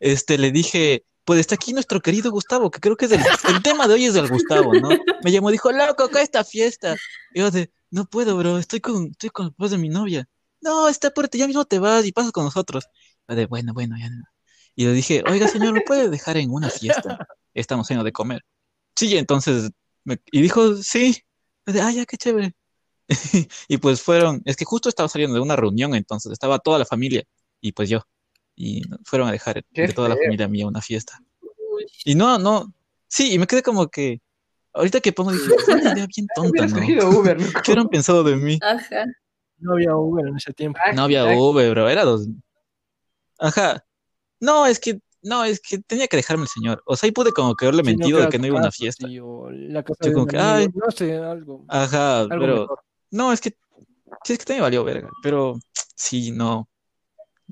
[0.00, 3.62] este, le dije, pues está aquí nuestro querido Gustavo, que creo que es el, el
[3.62, 4.90] tema de hoy es del Gustavo, ¿no?
[5.22, 6.96] Me llamó, dijo, loco, acá está fiesta.
[7.34, 10.28] Y yo de, no puedo, bro, estoy con, estoy con los papás de mi novia.
[10.60, 12.86] No, está apúrate, ya mismo te vas y pasas con nosotros.
[13.28, 14.08] De, bueno, bueno, ya.
[14.10, 14.24] no".
[14.76, 17.18] Y le dije, oiga, señor, ¿me puede dejar en una fiesta?
[17.54, 18.42] Estamos en de comer.
[18.96, 19.70] Sí, entonces,
[20.04, 21.22] me- y dijo, sí.
[21.66, 22.54] De, ah, ya, qué chévere.
[23.68, 26.84] y pues fueron, es que justo estaba saliendo de una reunión, entonces estaba toda la
[26.86, 27.22] familia
[27.60, 28.00] y pues yo.
[28.56, 30.24] Y fueron a dejar Qué de toda la feo.
[30.24, 31.18] familia mía una fiesta.
[32.04, 32.72] Y no, no,
[33.08, 34.20] sí, y me quedé como que,
[34.72, 37.10] ahorita que pongo, dije, fue una idea bien tonta, ¿no?
[37.10, 37.36] Uber.
[37.64, 38.58] ¿Qué hubieran pensado de mí?
[38.62, 39.04] Ajá.
[39.58, 40.78] No había Uber en ese tiempo.
[40.84, 41.24] Ah, No había.
[41.26, 42.26] Uber, bro, era dos.
[43.38, 43.84] Ajá.
[44.40, 46.82] No, es que, no, es que tenía que dejarme el señor.
[46.86, 48.62] O sea, ahí pude como que haberle Sí, no, mentido de que no iba a
[48.62, 49.06] una fiesta.
[49.08, 50.68] sí, o la casa Yo de como que, ay.
[50.74, 52.80] no sé, algo, Ajá, algo pero mejor.
[53.10, 53.50] no, es que
[54.24, 55.56] sí, es que también valió verga, pero
[55.96, 56.68] sí, no.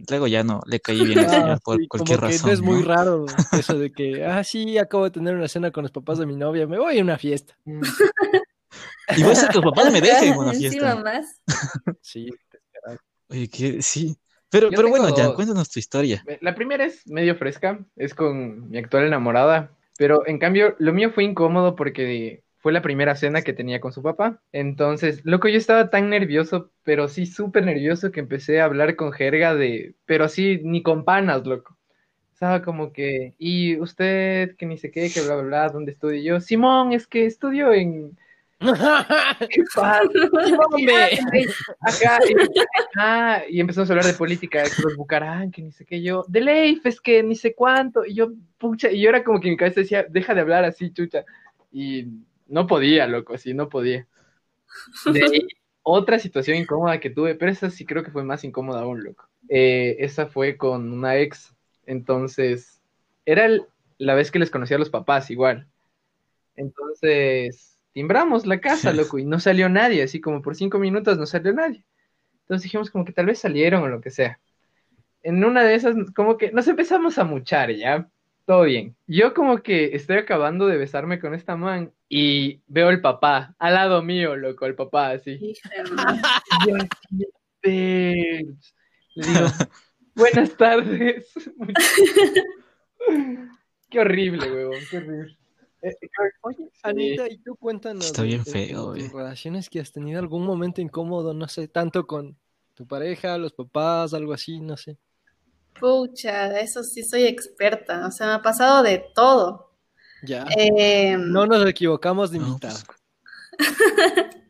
[0.08, 2.48] luego ya no le caí bien al Ah, señor por sí, cualquier como que razón.
[2.48, 5.82] no es muy raro eso de que, ah, sí, acabo de tener una cena con
[5.82, 7.56] los papás de mi novia, me voy a una fiesta.
[7.64, 10.96] Y voy a hacer que los papás me dejen en una fiesta.
[10.96, 11.40] más.
[12.00, 12.30] Sí,
[13.28, 14.16] Oye, que sí.
[14.52, 15.34] Pero, pero bueno, ya, dos.
[15.34, 16.22] cuéntanos tu historia.
[16.42, 21.10] La primera es medio fresca, es con mi actual enamorada, pero en cambio lo mío
[21.10, 24.42] fue incómodo porque fue la primera cena que tenía con su papá.
[24.52, 29.12] Entonces, loco, yo estaba tan nervioso, pero sí súper nervioso que empecé a hablar con
[29.12, 31.78] jerga de, pero así ni con panas, loco.
[32.34, 36.20] Estaba como que, y usted, que ni sé qué, que bla, bla, bla, ¿dónde estudio
[36.22, 36.40] yo?
[36.40, 38.18] Simón, es que estudio en...
[39.50, 40.02] ¿Qué pasa?
[40.72, 41.18] Hombre.
[41.80, 42.34] Acá, y,
[42.98, 46.24] ah, y empezamos a hablar de política, que los Bucarán, que ni sé qué yo,
[46.28, 49.48] de Leif, es que ni sé cuánto, y yo, pucha, y yo era como que
[49.48, 51.24] en mi cabeza decía, deja de hablar así, chucha,
[51.70, 52.06] y
[52.46, 54.06] no podía, loco, así, no podía.
[55.06, 55.46] De ahí,
[55.82, 59.28] otra situación incómoda que tuve, pero esa sí creo que fue más incómoda aún, loco.
[59.48, 61.54] Eh, esa fue con una ex,
[61.86, 62.80] entonces,
[63.26, 63.66] era el-
[63.98, 65.66] la vez que les conocí a los papás igual.
[66.56, 71.26] Entonces, timbramos la casa, loco, y no salió nadie, así como por cinco minutos no
[71.26, 71.84] salió nadie.
[72.42, 74.40] Entonces dijimos como que tal vez salieron o lo que sea.
[75.22, 78.08] En una de esas, como que nos empezamos a muchar, ¿ya?
[78.44, 78.96] Todo bien.
[79.06, 83.74] Yo como que estoy acabando de besarme con esta man y veo el papá, al
[83.74, 85.54] lado mío, loco, el papá, así.
[87.62, 89.46] Le digo,
[90.14, 91.32] buenas tardes.
[93.90, 95.36] Qué horrible, huevón, qué horrible.
[95.82, 95.96] Eh,
[96.42, 96.80] Oye, Sí.
[96.84, 98.06] Anita, y tú cuéntanos.
[98.06, 99.10] Está bien de- feo, de eh.
[99.12, 102.38] relaciones que has tenido algún momento incómodo, no sé, tanto con
[102.74, 104.96] tu pareja, los papás, algo así, no sé.
[105.78, 108.06] Pucha, eso sí soy experta.
[108.06, 109.72] O sea, me ha pasado de todo.
[110.22, 110.46] Ya.
[110.56, 112.74] Eh, No nos equivocamos de No, invitar.
[112.86, 112.98] pues,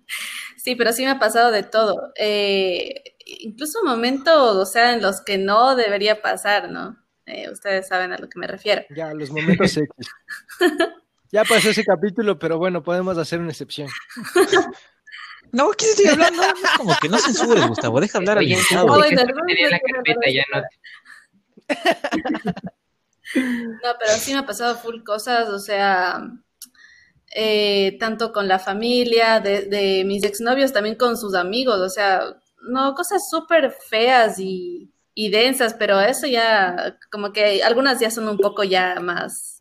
[0.58, 2.12] Sí, pero sí me ha pasado de todo.
[2.16, 6.96] Eh, incluso momentos, o sea, en los que no debería pasar, ¿no?
[7.26, 8.82] Eh, ustedes saben a lo que me refiero.
[8.94, 10.08] Ya, los momentos sexys.
[11.32, 13.88] Ya pasó ese capítulo, pero bueno, podemos hacer una excepción.
[15.54, 16.42] No, ¿qué estoy hablando?
[16.62, 18.46] No, como que no censures, Gustavo, deja hablar al.
[18.46, 20.62] Ya no.
[23.34, 26.22] No, pero sí me ha pasado full cosas, o sea,
[27.34, 32.22] eh, tanto con la familia, de, de mis exnovios, también con sus amigos, o sea,
[32.62, 38.28] no, cosas súper feas y, y densas, pero eso ya, como que algunas ya son
[38.28, 39.51] un poco ya más,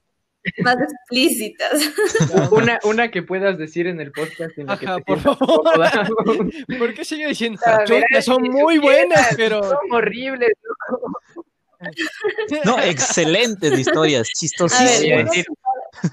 [0.64, 1.82] más explícitas.
[2.52, 5.62] Una, una que puedas decir en el podcast en la que Ajá, te por favor.
[6.80, 7.62] ¿Por qué sigue diciendo?
[7.86, 10.52] Chuta, son muy buenas, pero Son horribles.
[12.66, 15.32] No, excelentes historias, ver, chistosísimas.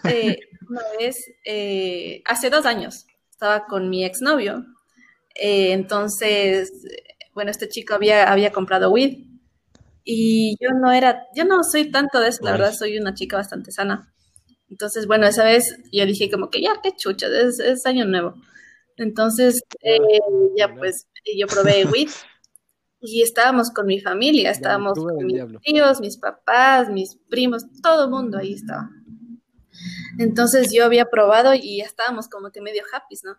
[0.05, 0.39] eh,
[0.69, 4.65] una vez, eh, hace dos años, estaba con mi exnovio.
[5.35, 6.73] Eh, entonces,
[7.35, 9.19] bueno, este chico había, había comprado weed
[10.05, 12.59] y yo no era, yo no soy tanto de eso, la Uy.
[12.59, 14.13] verdad, soy una chica bastante sana.
[14.71, 18.35] Entonces, bueno, esa vez yo dije como que ya, qué chucha, es, es año nuevo.
[18.97, 19.99] Entonces, eh,
[20.57, 22.11] ya pues, yo probé weed
[23.01, 25.61] y estábamos con mi familia, estábamos con mis diablo.
[25.61, 28.91] tíos, mis papás, mis primos, todo el mundo ahí estaba.
[30.19, 33.37] Entonces yo había probado y ya estábamos como que medio happy, ¿no?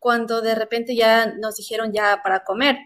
[0.00, 2.76] Cuando de repente ya nos dijeron ya para comer,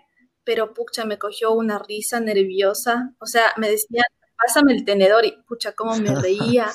[0.45, 4.05] pero pucha, me cogió una risa nerviosa, o sea, me decían,
[4.37, 6.67] pásame el tenedor y pucha, cómo me reía.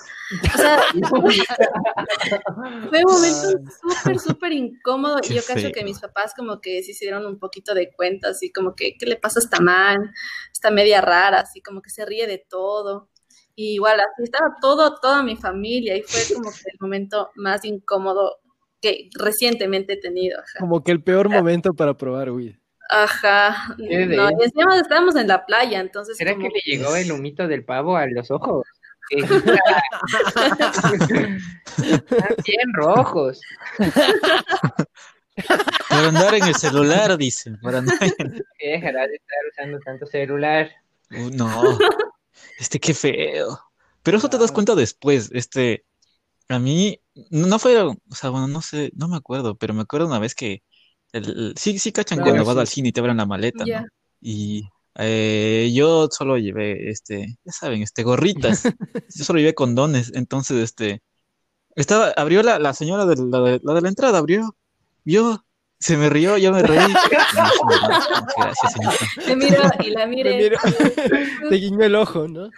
[0.54, 0.82] O sea,
[2.89, 6.91] fue un momento súper, súper incómodo y yo cacho que mis papás como que se
[6.91, 10.13] hicieron un poquito de cuenta, así como que, ¿qué le pasa a esta man?
[10.52, 13.10] Está media rara, así como que se ríe de todo.
[13.56, 17.65] Y igual, así estaba todo, toda mi familia y fue como que el momento más
[17.65, 18.38] incómodo
[18.82, 20.39] que recientemente he tenido.
[20.39, 20.60] Ajá.
[20.60, 22.61] como que el peor momento para probar weed.
[22.91, 23.75] Ajá.
[23.77, 23.86] No,
[24.32, 27.63] y encima estábamos en la playa, entonces ¿Será como que le llegó el humito del
[27.63, 28.65] pavo a los ojos?
[29.13, 29.25] Eh,
[31.84, 33.41] Están bien rojos.
[35.89, 37.60] Para andar en el celular, dicen.
[37.62, 38.41] Para andar en...
[38.62, 40.71] Dejará de estar usando tanto celular.
[41.12, 41.77] Uh, no,
[42.58, 43.60] este qué feo.
[44.01, 45.30] Pero eso te das cuenta después.
[45.34, 45.84] Este,
[46.47, 50.08] a mí, no fue, o sea, bueno, no sé, no me acuerdo, pero me acuerdo
[50.08, 50.63] una vez que,
[51.13, 52.60] el, el- sí, sí cachan Claro, cuando vas sí.
[52.60, 53.82] al cine y te abren la maleta, Ya.
[53.82, 53.88] ¿no?
[54.21, 54.63] Y
[54.95, 58.63] eh, yo solo llevé, este, ya saben, este, gorritas.
[59.15, 60.12] Yo solo llevé condones.
[60.13, 61.02] Entonces, este,
[61.76, 64.56] estaba, abrió la, la señora de la, de la de la entrada, abrió,
[65.06, 65.43] vio,
[65.80, 66.78] se me rió, yo me reí.
[68.38, 69.06] Gracias, señorita.
[69.26, 70.30] Te miro y la miro.
[71.50, 72.50] Te guiñó el ojo, ¿no?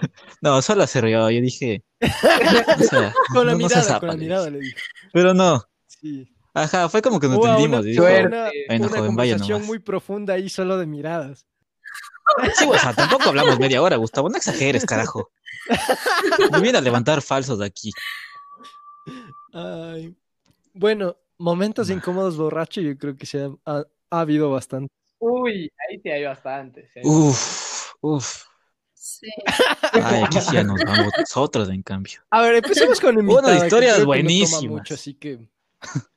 [0.40, 1.30] No, solo se rió.
[1.30, 4.50] Yo dije, o sea, Con la no- mirada, con la mirada dije.
[4.58, 4.76] le dije.
[5.12, 6.28] Pero no, Sí.
[6.56, 7.80] Ajá, fue como que nos entendimos.
[7.80, 8.12] una, dijo, una,
[8.68, 9.66] Bueno, una joven, vaya conversación nomás.
[9.66, 11.46] muy profunda ahí solo de miradas.
[12.54, 14.28] Sí, o sea, tampoco hablamos media hora, Gustavo.
[14.28, 15.30] No exageres, carajo.
[16.52, 17.90] Me viene a levantar falsos de aquí.
[19.52, 20.14] Ay.
[20.72, 24.92] Bueno, momentos incómodos borracho, yo creo que se ha, ha- ha habido bastante.
[25.18, 26.88] Uy, ahí sí hay bastante.
[26.92, 28.44] sí hay Uf, uf.
[29.20, 29.28] Sí.
[29.92, 32.20] Ay, aquí sí ya nos vamos nosotros, en cambio.
[32.30, 34.64] A ver, empecemos con Bueno, invitada, que historias no buenísimas.
[34.64, 35.48] mucho, así que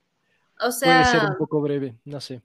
[0.59, 2.41] O puede sea, ser un poco breve, no sé.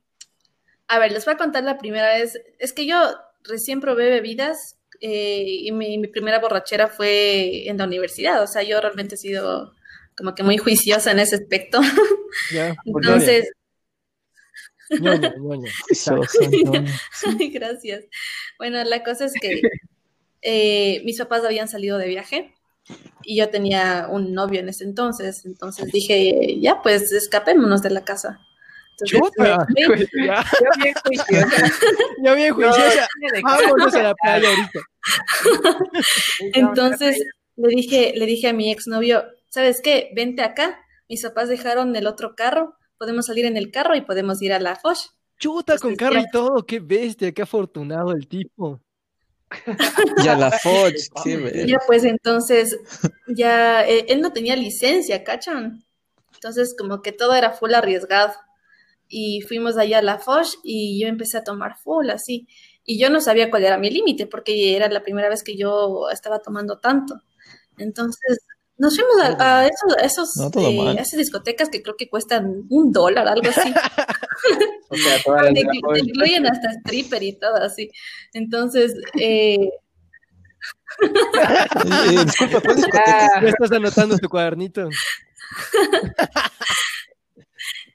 [0.88, 2.38] a ver, les voy a contar la primera vez.
[2.58, 2.96] Es que yo
[3.44, 8.42] recién probé bebidas eh, y mi, mi primera borrachera fue en la universidad.
[8.42, 9.74] O sea, yo realmente he sido
[10.16, 11.80] como que muy juiciosa en ese aspecto.
[12.50, 13.50] Ya, Entonces,
[14.98, 15.70] ñoña, ñoña.
[17.22, 18.04] Ay, gracias.
[18.58, 19.66] Bueno, la cosa es que
[20.42, 22.54] eh, mis papás habían salido de viaje
[23.22, 25.44] y yo tenía un novio en ese entonces.
[25.46, 28.40] Entonces dije, ya, pues escapémonos de la casa.
[28.92, 29.66] Entonces, Chuta.
[29.70, 31.72] me- Ya, Yo bien juiciosa.
[32.24, 33.08] ya bien juiciosa.
[33.20, 34.80] No, de Vámonos a la playa ahorita.
[36.54, 37.22] entonces
[37.56, 40.10] le dije, le dije a mi exnovio, ¿sabes qué?
[40.14, 40.78] Vente acá.
[41.08, 42.74] Mis papás dejaron el otro carro.
[42.98, 44.98] Podemos salir en el carro y podemos ir a la Foch.
[45.38, 46.20] Chuta con carro ya.
[46.20, 48.80] y todo, qué bestia, qué afortunado el tipo.
[50.24, 50.92] Ya la Foch,
[51.42, 52.78] ver- Ya, pues entonces,
[53.28, 55.84] ya eh, él no tenía licencia, ¿cachan?
[56.34, 58.32] Entonces, como que todo era full arriesgado.
[59.08, 62.46] Y fuimos allá a la Foch y yo empecé a tomar full, así.
[62.84, 66.08] Y yo no sabía cuál era mi límite, porque era la primera vez que yo
[66.10, 67.20] estaba tomando tanto.
[67.78, 68.38] Entonces,
[68.78, 71.96] nos fuimos a, a esos, a esos, No, todo eh, a esas discotecas que creo
[71.96, 73.72] que cuestan un dólar, algo así.
[74.88, 76.06] O sea, todas las Te, de la te joven.
[76.06, 77.90] incluyen hasta stripper y todo así.
[78.32, 79.56] Entonces, eh,
[81.84, 83.26] Eh, eh, disculpa, ¿cuál discoteca?
[83.40, 84.96] Ya estás anotando tu cuadernito.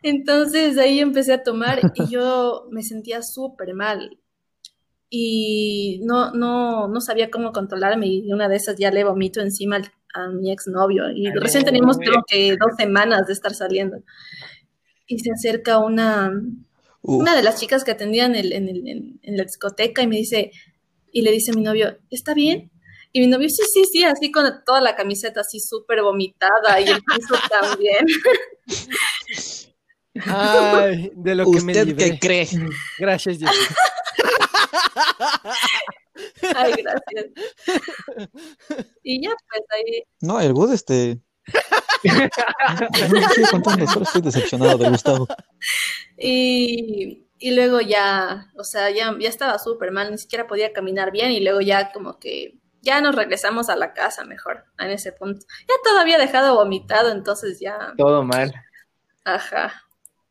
[0.04, 4.20] Entonces ahí empecé a tomar y yo me sentía súper mal
[5.10, 9.78] y no, no, no sabía cómo controlarme y una de esas ya le vomito encima
[9.78, 9.92] al-
[10.24, 12.10] a mi exnovio y Ay, recién no, teníamos güey.
[12.10, 13.98] creo que dos semanas de estar saliendo
[15.06, 16.32] y se acerca una,
[17.02, 20.08] Uf, una de las chicas que atendían el- en, el- en- en la discoteca y
[20.08, 20.52] me dice,
[21.12, 22.72] y le dice a mi novio, ¿está bien?
[23.14, 26.90] Y mi novio, sí, sí, sí, así con toda la camiseta así súper vomitada y
[26.90, 28.06] el piso también.
[30.26, 32.12] Ay, de lo que me ¿Usted libré.
[32.12, 32.48] qué cree?
[33.00, 33.52] Gracias, Dios.
[36.56, 37.26] Ay, gracias.
[39.04, 41.20] Y ya, pues ahí, No, el Gus, este.
[42.04, 45.28] No contando, solo estoy decepcionado de Gustavo.
[46.18, 51.12] y, y luego ya, o sea, ya, ya estaba súper mal, ni siquiera podía caminar
[51.12, 55.12] bien y luego ya como que ya nos regresamos a la casa mejor en ese
[55.12, 55.46] punto.
[55.68, 58.54] Ya todo había dejado vomitado, entonces ya, todo mal.
[59.24, 59.84] ajá.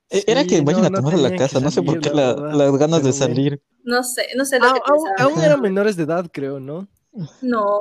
[0.09, 1.99] Eh, Era Sí, que vayan no, a no tomar a la casa, no sé por
[2.01, 3.63] qué la la- verdad, las ganas de pero salir.
[3.87, 5.31] No sé, no sé lo Ah, que aún, pensaba.
[5.33, 6.87] aún eran menores de edad, creo, ¿no?
[7.41, 7.81] No,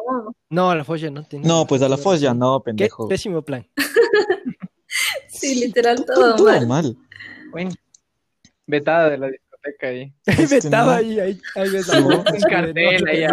[0.50, 1.46] No, a la Folla no tenía.
[1.48, 3.08] No, pues a la Foz ya no, Qué pendejo.
[3.10, 3.68] pésimo plan.
[5.28, 6.68] sí, literal, Todo, todo todo mal.
[6.68, 6.98] mal.
[7.52, 7.72] Bueno,
[8.65, 10.13] vetada de la discoteca ahí.
[10.26, 10.98] Este, Vetaba no.
[11.00, 13.26] ahí, ahí, ahí Un cartel ahí.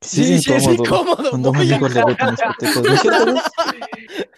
[0.00, 0.84] Sí, Sí, sí, es incómodo.
[0.84, 1.30] incómodo.
[1.30, 2.82] Cuando un muy amigo le botan discotecas.
[2.84, 3.42] ¿No es cierto, Gus?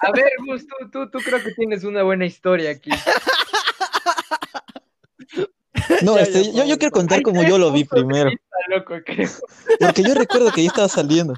[0.01, 2.91] A ver, Gus, tú, tú, tú creo que tienes una buena historia aquí.
[6.03, 8.31] No, Ya, este, ya, yo, yo quiero contar como yo lo vi primero.
[8.31, 9.29] vista, loco, creo.
[9.79, 11.35] Porque yo recuerdo que yo estaba saliendo.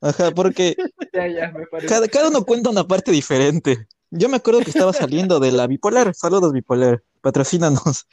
[0.00, 0.76] Ajá, porque
[1.12, 1.88] Ya, ya, me parece.
[1.88, 3.86] cada, cada uno cuenta una parte diferente.
[4.10, 6.14] Yo me acuerdo que estaba saliendo de la bipolar.
[6.14, 7.02] Saludos, bipolar.
[7.20, 8.06] Patrocínanos.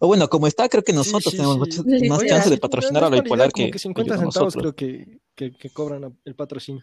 [0.00, 1.58] O bueno, como está, creo que nosotros Sí, sí, tenemos sí.
[1.60, 4.14] mucho- Oye, más sí, chance de patrocinar no a la bipolar que, que que 50
[4.14, 4.74] ellos a centavos nosotros.
[4.74, 6.82] creo que, que, que cobran el patrocinio.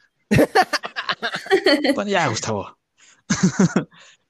[1.96, 2.78] Bueno, ya, Gustavo.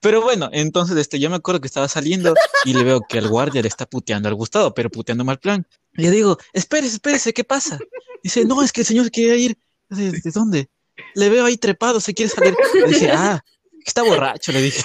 [0.04, 2.34] Pero bueno, entonces este, yo me acuerdo que estaba saliendo
[2.66, 5.66] y le veo que el guardia le está puteando al Gustavo, pero puteando mal plan.
[5.94, 7.80] Y le digo, espérese, espérese, ¿qué pasa?
[8.22, 9.58] Dice, no, es que el señor quiere ir.
[9.89, 10.68] ¿De, de dónde?
[11.16, 12.54] Le veo ahí trepado, se quiere salir.
[12.74, 13.42] Le dije, ah,
[13.86, 14.84] está borracho, le dije.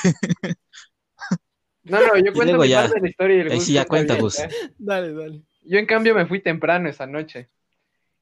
[1.82, 2.82] No, no, yo cuento mi ya.
[2.82, 4.38] parte de la historia y el Ahí sí ya cuenta bien, Gus.
[4.38, 4.48] ¿eh?
[4.78, 5.42] Dale, dale.
[5.62, 7.48] Yo en cambio me fui temprano esa noche.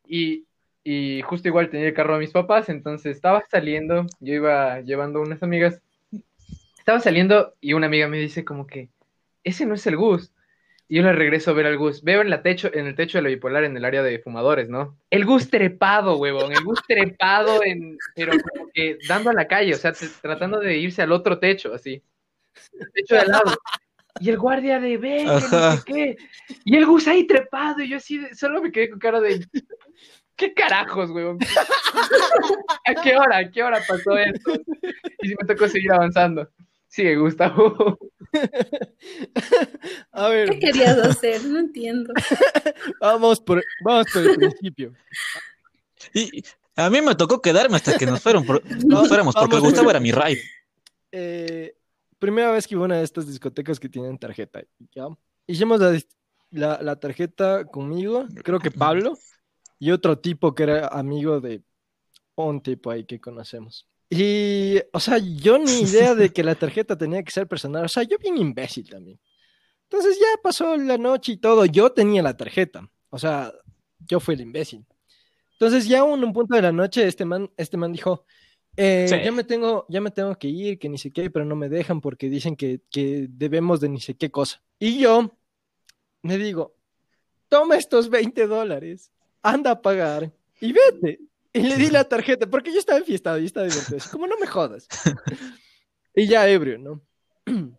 [0.06, 0.46] Y,
[0.84, 5.20] y justo igual tenía el carro de mis papás, entonces estaba saliendo, yo iba llevando
[5.20, 5.82] unas amigas.
[6.86, 8.90] Estaba saliendo y una amiga me dice como que,
[9.42, 10.32] ese no es el Gus.
[10.86, 12.04] Y yo le regreso a ver al Gus.
[12.04, 14.68] Veo en, la techo, en el techo de la bipolar en el área de fumadores,
[14.68, 14.96] ¿no?
[15.10, 16.52] El Gus trepado, huevón.
[16.52, 20.78] El Gus trepado en, pero como que dando a la calle, o sea, tratando de
[20.78, 22.00] irse al otro techo, así.
[22.78, 23.56] El techo de al lado.
[24.20, 26.16] Y el guardia de ve, no sé qué.
[26.64, 29.44] Y el Gus ahí trepado, y yo así, solo me quedé con cara de.
[30.36, 31.38] ¿Qué carajos, weón?
[32.84, 33.38] ¿A qué hora?
[33.38, 34.52] ¿A qué hora pasó esto?
[35.22, 36.48] Y me tocó seguir avanzando.
[36.96, 37.98] Sigue, Gustavo.
[40.12, 41.44] A ver, ¿Qué querías hacer?
[41.44, 42.12] No entiendo.
[43.00, 44.94] vamos por, vamos por el principio.
[46.14, 46.42] Y
[46.74, 49.68] a mí me tocó quedarme hasta que nos, fueron por- nos fuéramos, porque Vamos.
[49.70, 50.40] Gustavo era mi ride.
[51.12, 51.76] Eh,
[52.18, 54.62] primera vez que iba a una de estas discotecas que tienen tarjeta.
[54.94, 55.06] ¿ya?
[55.46, 56.08] Hicimos la, dis-
[56.50, 59.18] la- la tarjeta conmigo, creo que Pablo,
[59.78, 61.62] y otro tipo que era amigo de
[62.36, 63.86] un tipo ahí que conocemos.
[64.08, 67.84] Y, o sea, yo ni idea de que la tarjeta tenía que ser personal.
[67.84, 69.18] O sea, yo bien imbécil también.
[69.84, 71.64] Entonces ya pasó la noche y todo.
[71.66, 72.88] Yo tenía la tarjeta.
[73.10, 73.52] O sea,
[74.06, 74.84] yo fui el imbécil.
[75.52, 78.24] Entonces ya en un punto de la noche, este man, este man dijo,
[78.76, 79.16] eh, Sí.
[79.24, 81.68] ya me tengo, ya me tengo que ir, que ni sé qué, pero no me
[81.70, 84.62] dejan porque dicen que, que debemos de ni sé qué cosa.
[84.78, 85.34] Y yo
[86.22, 86.76] me digo,
[87.48, 89.10] toma estos 20 dólares,
[89.42, 90.30] anda a pagar
[90.60, 91.20] y vete.
[91.56, 94.36] Y le di la tarjeta, porque yo estaba enfiestado, yo estaba divertido, así como no
[94.38, 94.86] me jodas.
[96.14, 97.02] y ya ebrio, ¿no?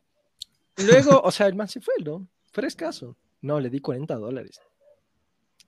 [0.78, 2.28] Luego, o sea, el man se fue, ¿no?
[2.52, 3.16] Frescaso.
[3.42, 4.60] No, le di 40 dólares.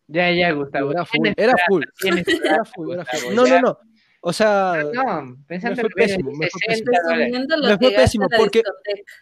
[0.08, 0.92] Ya, ya, Gustavo.
[0.92, 1.84] Era full, era full.
[2.04, 3.36] Era full, era full.
[3.36, 3.80] No, no, no.
[4.22, 7.18] O sea, No, pensando Me fue pésimo, me fue 60 dólares.
[7.30, 8.64] Presumiendo lo Me fue pésimo, porque-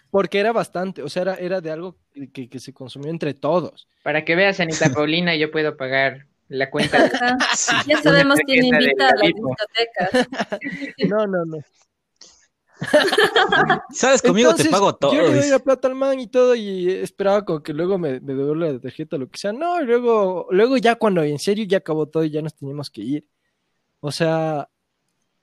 [0.09, 1.97] porque era bastante, o sea, era, era de algo
[2.33, 3.87] que, que se consumió entre todos.
[4.01, 6.99] Para que veas, Anita Paulina, yo puedo pagar la cuenta.
[7.07, 7.37] de- Ajá.
[7.55, 7.75] Sí.
[7.87, 10.27] Ya sabemos quién invita a las discotecas.
[11.09, 11.57] No, no, no.
[13.91, 14.21] ¿Sabes?
[14.21, 15.13] Conmigo Entonces, te pago todo.
[15.13, 18.19] Yo le doy la plata al man y todo, y esperaba como que luego me,
[18.19, 19.51] me devuelva la tarjeta o lo que sea.
[19.51, 22.89] No, y luego, luego ya cuando en serio ya acabó todo y ya nos teníamos
[22.91, 23.27] que ir.
[23.99, 24.69] O sea,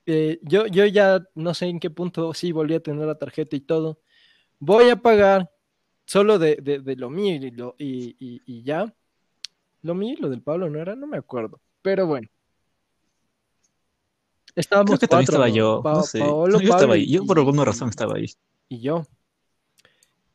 [0.05, 3.55] eh, yo, yo ya no sé en qué punto sí volví a tener la tarjeta
[3.55, 3.99] y todo.
[4.59, 5.51] Voy a pagar
[6.05, 8.93] solo de, de- de lo mío y, lo- y- y- y ya.
[9.85, 11.61] Lo mío y lo del Pablo no era, no me acuerdo.
[11.83, 12.27] Pero bueno.
[14.55, 15.55] Estábamos Creo que también cuatro, estaba ¿no?
[15.55, 15.81] yo.
[15.83, 16.19] Pa- no sé.
[16.19, 17.03] Paolo, No, yo estaba ahí.
[17.03, 18.25] y- Yo por alguna razón estaba ahí.
[18.67, 19.05] y yo.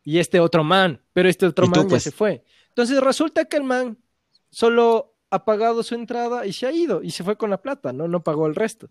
[0.05, 2.05] Y este otro man, pero este otro tú, man pues.
[2.05, 2.45] ya se fue.
[2.69, 3.99] Entonces resulta que el man
[4.51, 7.93] solo ha pagado su entrada y se ha ido y se fue con la plata,
[7.93, 8.07] ¿no?
[8.07, 8.89] No pagó el resto.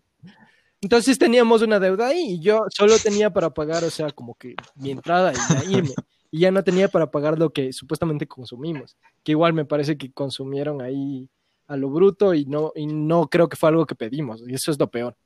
[0.82, 4.54] Entonces teníamos una deuda ahí y yo solo tenía para pagar, o sea, como que
[4.76, 5.94] mi entrada y ya irme.
[6.30, 10.12] Y ya no tenía para pagar lo que supuestamente consumimos, que igual me parece que
[10.12, 11.28] consumieron ahí
[11.66, 14.70] a lo bruto y no, y no creo que fue algo que pedimos, y eso
[14.70, 15.16] es lo peor.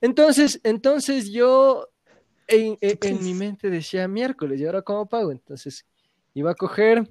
[0.00, 1.88] Entonces, entonces yo
[2.46, 5.32] en, en- en mi mente decía miércoles, ¿y ahora cómo pago?
[5.32, 5.86] Entonces
[6.34, 7.08] iba a coger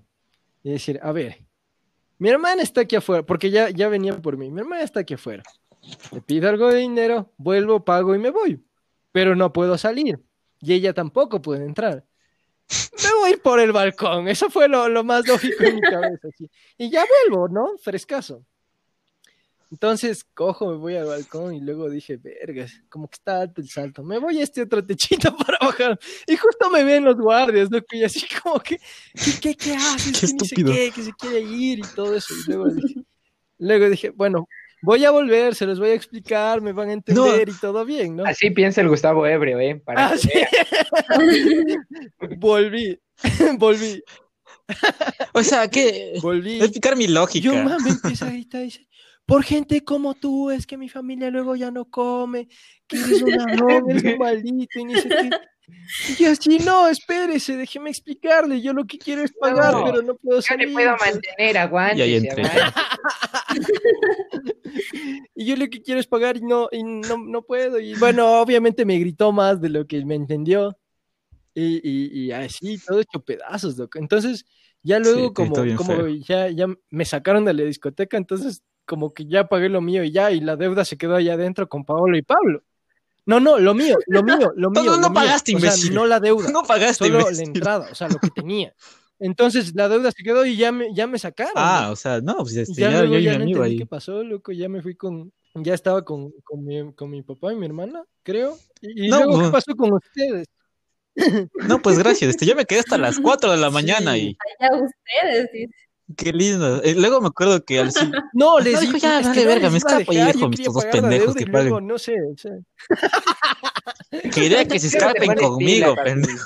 [0.63, 1.37] y decir, a ver,
[2.19, 5.15] mi hermana está aquí afuera, porque ya, ya venía por mí, mi hermana está aquí
[5.15, 5.43] afuera.
[6.11, 8.63] Le pido algo de dinero, vuelvo, pago y me voy.
[9.11, 10.19] Pero no puedo salir.
[10.61, 12.05] Y ella tampoco puede entrar.
[13.03, 14.27] Me voy a ir por el balcón.
[14.27, 16.27] Eso fue lo, lo más lógico en mi cabeza.
[16.37, 16.49] sí.
[16.77, 17.77] Y ya vuelvo, ¿no?
[17.77, 18.45] Frescaso.
[19.71, 23.67] Entonces cojo, me voy al balcón y luego dije, vergas, como que está alto el
[23.69, 24.03] salto.
[24.03, 25.99] Me voy a este otro techito para bajar.
[26.27, 27.79] Y justo me ven los guardias, ¿no?
[27.91, 28.77] Y así como que,
[29.15, 30.19] ¿qué, qué, qué haces?
[30.19, 30.71] Qué Que ni sé estúpido.
[30.71, 32.33] qué, que se quiere ir y todo eso.
[32.47, 33.01] Y luego dije,
[33.57, 34.47] luego dije, bueno,
[34.83, 38.17] voy a volver, se los voy a explicar, me van a entender y todo bien,
[38.17, 38.25] ¿no?
[38.25, 39.81] Así piensa el Gustavo Ebrio, ¿eh?
[39.83, 40.29] Para Ah, sí.
[42.37, 42.99] volví,
[43.57, 44.03] volví,
[45.33, 46.13] O sea, que.
[46.21, 46.59] volví.
[46.61, 47.43] Explicar mi lógica.
[47.45, 48.87] Yo, mami, empieza a gritar y dice,
[49.25, 52.47] por gente como tú es que mi familia luego ya no come,
[52.87, 55.29] que eres un ladrón, eres un maldito y ni sé qué.
[56.09, 60.01] Y yo así, no, espérese, déjeme explicarle, yo lo que quiero es pagar, No, pero
[60.01, 60.67] no puedo Yo salir.
[60.67, 61.99] le puedo mantener, aguante.
[61.99, 62.43] Y ahí entré.
[65.43, 67.79] Y yo lo que quiero es pagar y no, y no, no puedo.
[67.79, 70.77] Y bueno, obviamente me gritó más de lo que me entendió.
[71.53, 73.99] Y, y, y así, todo hecho pedazos, loco.
[73.99, 74.45] Entonces,
[74.81, 79.47] ya luego como, como ya, ya me sacaron de la discoteca, entonces como que ya
[79.47, 82.21] pagué lo mío y ya, y la deuda se quedó allá adentro con Paolo y
[82.21, 82.63] Pablo.
[83.25, 84.83] No, no, lo mío, lo mío, lo mío.
[84.83, 85.13] No, no, lo no mío.
[85.13, 85.93] pagaste, O sea, imbécil.
[85.93, 88.73] no la deuda, No pagaste, solo la entrada, o sea, lo que tenía.
[89.23, 91.53] Entonces la deuda se quedó y ya me, ya me sacaron.
[91.55, 93.43] Ah, o sea, no, pues Y este, ya, ya, luego yo y mi ya no
[93.43, 93.77] amigo ahí.
[93.77, 97.53] qué pasó, loco, ya me fui con, ya estaba con, con, mi, con mi papá
[97.53, 98.57] y mi hermana, creo.
[98.81, 100.47] Y, y No, luego, ¿qué pues- pasó con ustedes?
[101.67, 102.31] No, pues gracias.
[102.31, 104.19] Este, yo me quedé hasta las 4 de la mañana Sí.
[104.19, 105.69] y Allá ustedes,
[106.17, 106.81] qué lindo.
[106.83, 107.99] Eh, luego me acuerdo que al sí-
[108.33, 110.85] No, les dijo, ya, que no verga, me escapo y dejar, yo mis quería dos
[110.85, 111.87] pendejos y que luego, paguen.
[111.87, 112.51] no sé, o sea,
[114.33, 116.45] quería que se escapen conmigo, pendejo.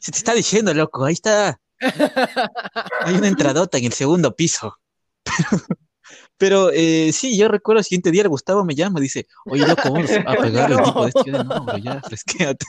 [0.00, 1.60] Se te está diciendo, loco, ahí está.
[3.00, 4.76] Hay una entradota en el segundo piso.
[6.38, 9.90] Pero eh, sí, yo recuerdo el siguiente día el Gustavo me llama, dice, oye, loco,
[9.92, 10.84] vamos a pegar el No.
[10.84, 11.30] tipo de este.
[11.30, 12.66] Yo, No, bro, ya, fresquéate.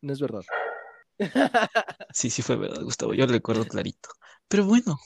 [0.00, 0.42] no es verdad.
[2.12, 4.08] Sí, sí fue verdad, Gustavo, yo lo recuerdo clarito.
[4.48, 4.98] Pero bueno,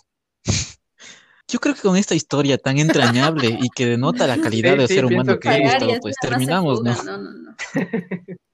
[1.49, 4.89] yo creo que con esta historia tan entrañable y que denota la calidad Sí, del
[4.89, 6.95] sí, ser humano que es Gustavo, pues terminamos, ¿no?
[7.03, 7.57] no, no, no.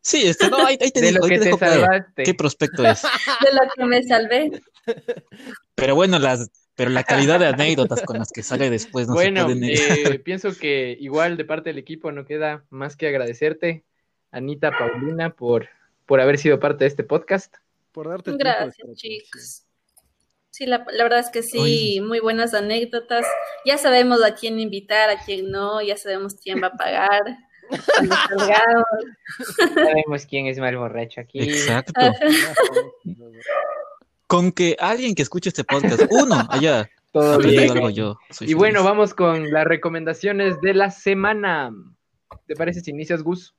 [0.00, 1.80] Sí, este, no, ahí, ahí te De digo, lo ahí que te te dejo caer.
[1.80, 2.22] salvaste.
[2.22, 3.02] ¿Qué prospecto es?
[3.42, 4.62] De lo que me salvé.
[5.74, 9.48] Pero bueno, las, pero la calidad de anécdotas con las que sale después no bueno,
[9.48, 13.84] se eh, pienso que igual de parte del equipo no queda más que agradecerte,
[14.30, 15.68] Anita Paulina, por,
[16.06, 17.56] por haber sido parte de este podcast.
[17.92, 19.64] Por darte Gracias, chicos.
[20.50, 23.26] Sí, la, la verdad es que sí, muy buenas anécdotas.
[23.66, 27.22] Ya sabemos a quién invitar, a quién no, ya sabemos quién va a pagar.
[29.74, 31.40] Sabemos quién es más borracho aquí.
[31.40, 32.00] Exacto.
[34.26, 37.70] Con que alguien que escuche este podcast, uno, haya Todo bien.
[37.70, 38.18] algo yo.
[38.30, 41.72] soy Y bueno, vamos con las recomendaciones de la semana.
[42.46, 43.54] ¿Te parece si inicias, Gus?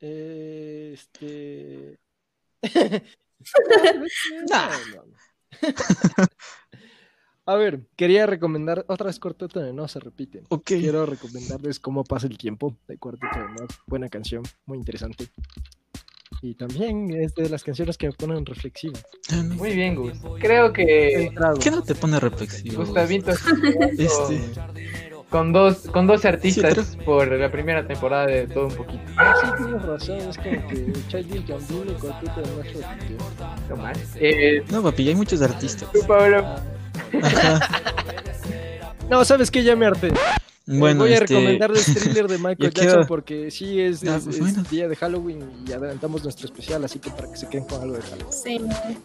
[0.00, 1.98] Este.
[4.50, 5.04] No, no.
[7.46, 10.42] A ver, quería recomendar otra vez Cuarteto de No se repite.
[10.48, 10.62] Ok.
[10.64, 13.80] Quiero recomendarles Cómo pasa el tiempo de Cuarteto de Nos.
[13.86, 15.28] Buena canción, muy interesante.
[16.40, 18.94] Y también es de las canciones que me ponen reflexivo.
[19.56, 20.18] Muy bien, Gus.
[20.40, 21.32] Creo que.
[21.60, 22.84] ¿Qué no te pone reflexivo?
[22.84, 23.30] Gustavito
[23.98, 24.40] Este,
[25.30, 29.02] con dos, con dos artistas Sí, por la primera temporada de todo un poquito.
[29.16, 33.76] Ah, Sí, tienes razón, es como que Childish Gambino y Cuarteto de.
[33.76, 33.92] No.
[34.16, 35.90] Eh, no, papi, hay muchos artistas.
[35.92, 36.44] tú, Pablo.
[39.10, 39.62] No, ¿sabes qué?
[39.62, 40.08] Ya me harté.
[40.08, 40.12] Eh,
[40.66, 44.24] Bueno, Voy a este, recomendarles Thriller de Michael Jackson quiero- porque sí es, Ah, es-
[44.24, 47.66] pues es día de Halloween y adelantamos nuestro especial, así que para que se queden
[47.66, 48.32] con algo de Halloween.
[48.32, 48.60] Sí.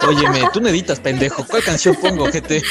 [0.08, 1.46] Óyeme, tú no editas, pendejo.
[1.46, 2.64] ¿Cuál canción pongo, GT?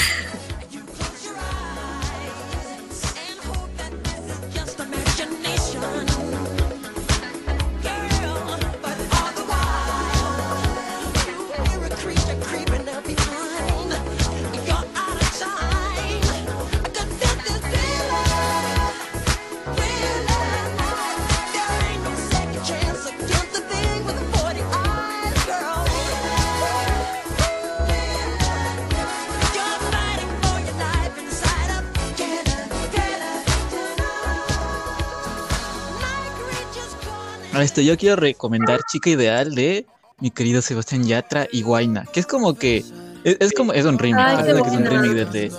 [37.68, 39.84] Este, yo quiero recomendar Chica Ideal de
[40.20, 42.78] mi querido Sebastián Yatra y Guaina, que es como que
[43.24, 44.84] es, es como es un remix, Ay, que es un
[45.30, 45.52] de,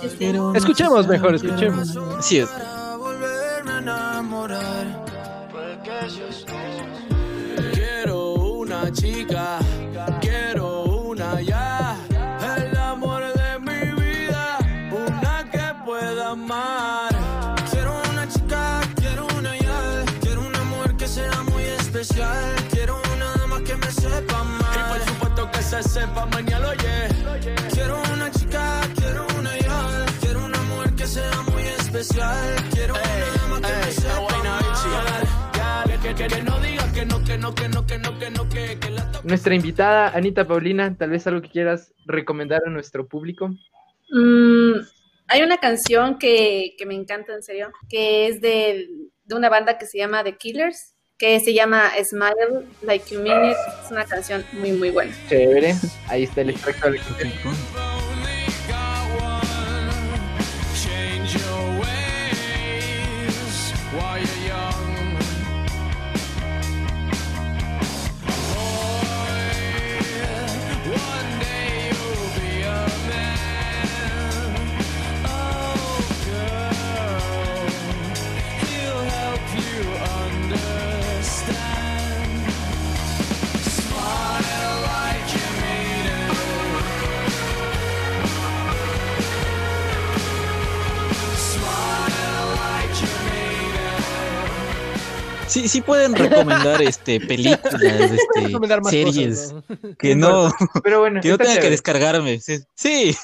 [0.56, 1.96] Escuchemos mejor, escuchemos.
[2.18, 2.48] Así es.
[2.98, 4.99] volverme a enamorar.
[26.00, 27.50] Sepa mañana, oye.
[27.72, 33.26] Quiero una chica, quiero una ya, quiero una mujer que sea muy especial, quiero una
[33.36, 34.60] dama que me sepa amar.
[36.02, 38.48] Que, que, que no diga que no, que no, que no, que no, que no,
[38.48, 39.28] que, que la toque.
[39.28, 43.50] Nuestra invitada, Anita Paulina, tal vez algo que quieras recomendar a nuestro público.
[44.10, 44.80] Mm,
[45.28, 48.88] hay una canción que, que me encanta, en serio, que es de,
[49.24, 53.50] de una banda que se llama The Killers, que se llama Smile Like You Mean
[53.50, 53.56] It.
[53.84, 55.14] Es una canción muy, muy buena.
[55.28, 55.76] Chévere.
[56.08, 56.98] Ahí está el extracto de
[95.50, 99.96] Sí, sí pueden recomendar este películas, este, Recomendar más series cosas, ¿no?
[99.98, 100.52] que no,
[100.84, 102.38] Pero bueno, que no está tenga que descargarme.
[102.40, 103.16] Sí, sí.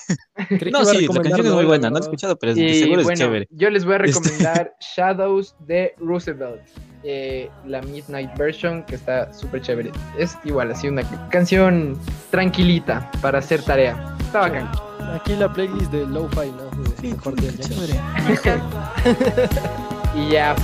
[0.72, 3.04] No, sí, la canción es muy buena, no la he escuchado, pero Y seguro es
[3.06, 3.46] bueno, chévere.
[3.50, 6.62] yo les voy a Este- recomendar Shadows de Roosevelt,
[7.04, 9.92] eh, la Midnight Version, que está súper chévere.
[10.18, 11.96] Es igual, así una canción
[12.32, 14.16] tranquilita para hacer tarea.
[14.20, 14.68] Está bacán.
[15.14, 16.70] Aquí la playlist de Lo-Fi, ¿no?
[17.00, 17.94] Sí, del chévere.
[20.16, 20.56] Y ya.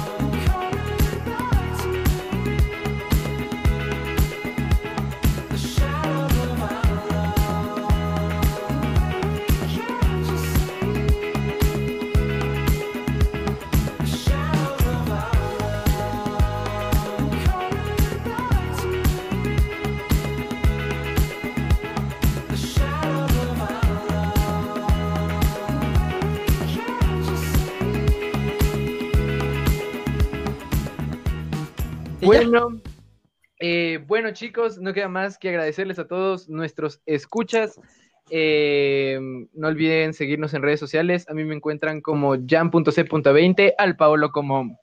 [34.13, 37.81] Bueno chicos, no queda más que agradecerles a todos nuestros escuchas.
[38.29, 39.19] Eh,
[39.55, 41.27] no olviden seguirnos en redes sociales.
[41.31, 44.79] A mí me encuentran como jam.c.20, al Paolo como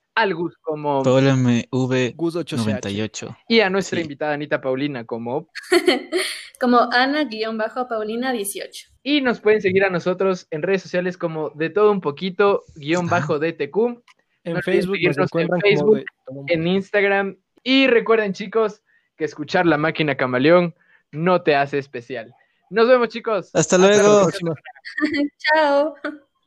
[0.62, 2.56] como MV Gus 8CH.
[2.56, 3.36] 98.
[3.48, 4.02] y a nuestra Sí.
[4.02, 5.48] invitada Anita Paulina como
[6.60, 8.88] Como Ana-Paulina18.
[9.04, 13.06] y nos pueden seguir a nosotros en redes sociales como de todo un poquito guion
[13.06, 14.02] bajo DTQ
[14.42, 18.82] En No Facebook en Facebook, como de en Instagram y recuerden chicos
[19.20, 20.74] que escuchar la máquina camaleón
[21.12, 22.34] no te hace especial.
[22.70, 23.50] Nos vemos chicos.
[23.52, 24.22] Hasta Hasta la luego.
[24.22, 24.54] próxima.
[25.36, 25.94] Chao.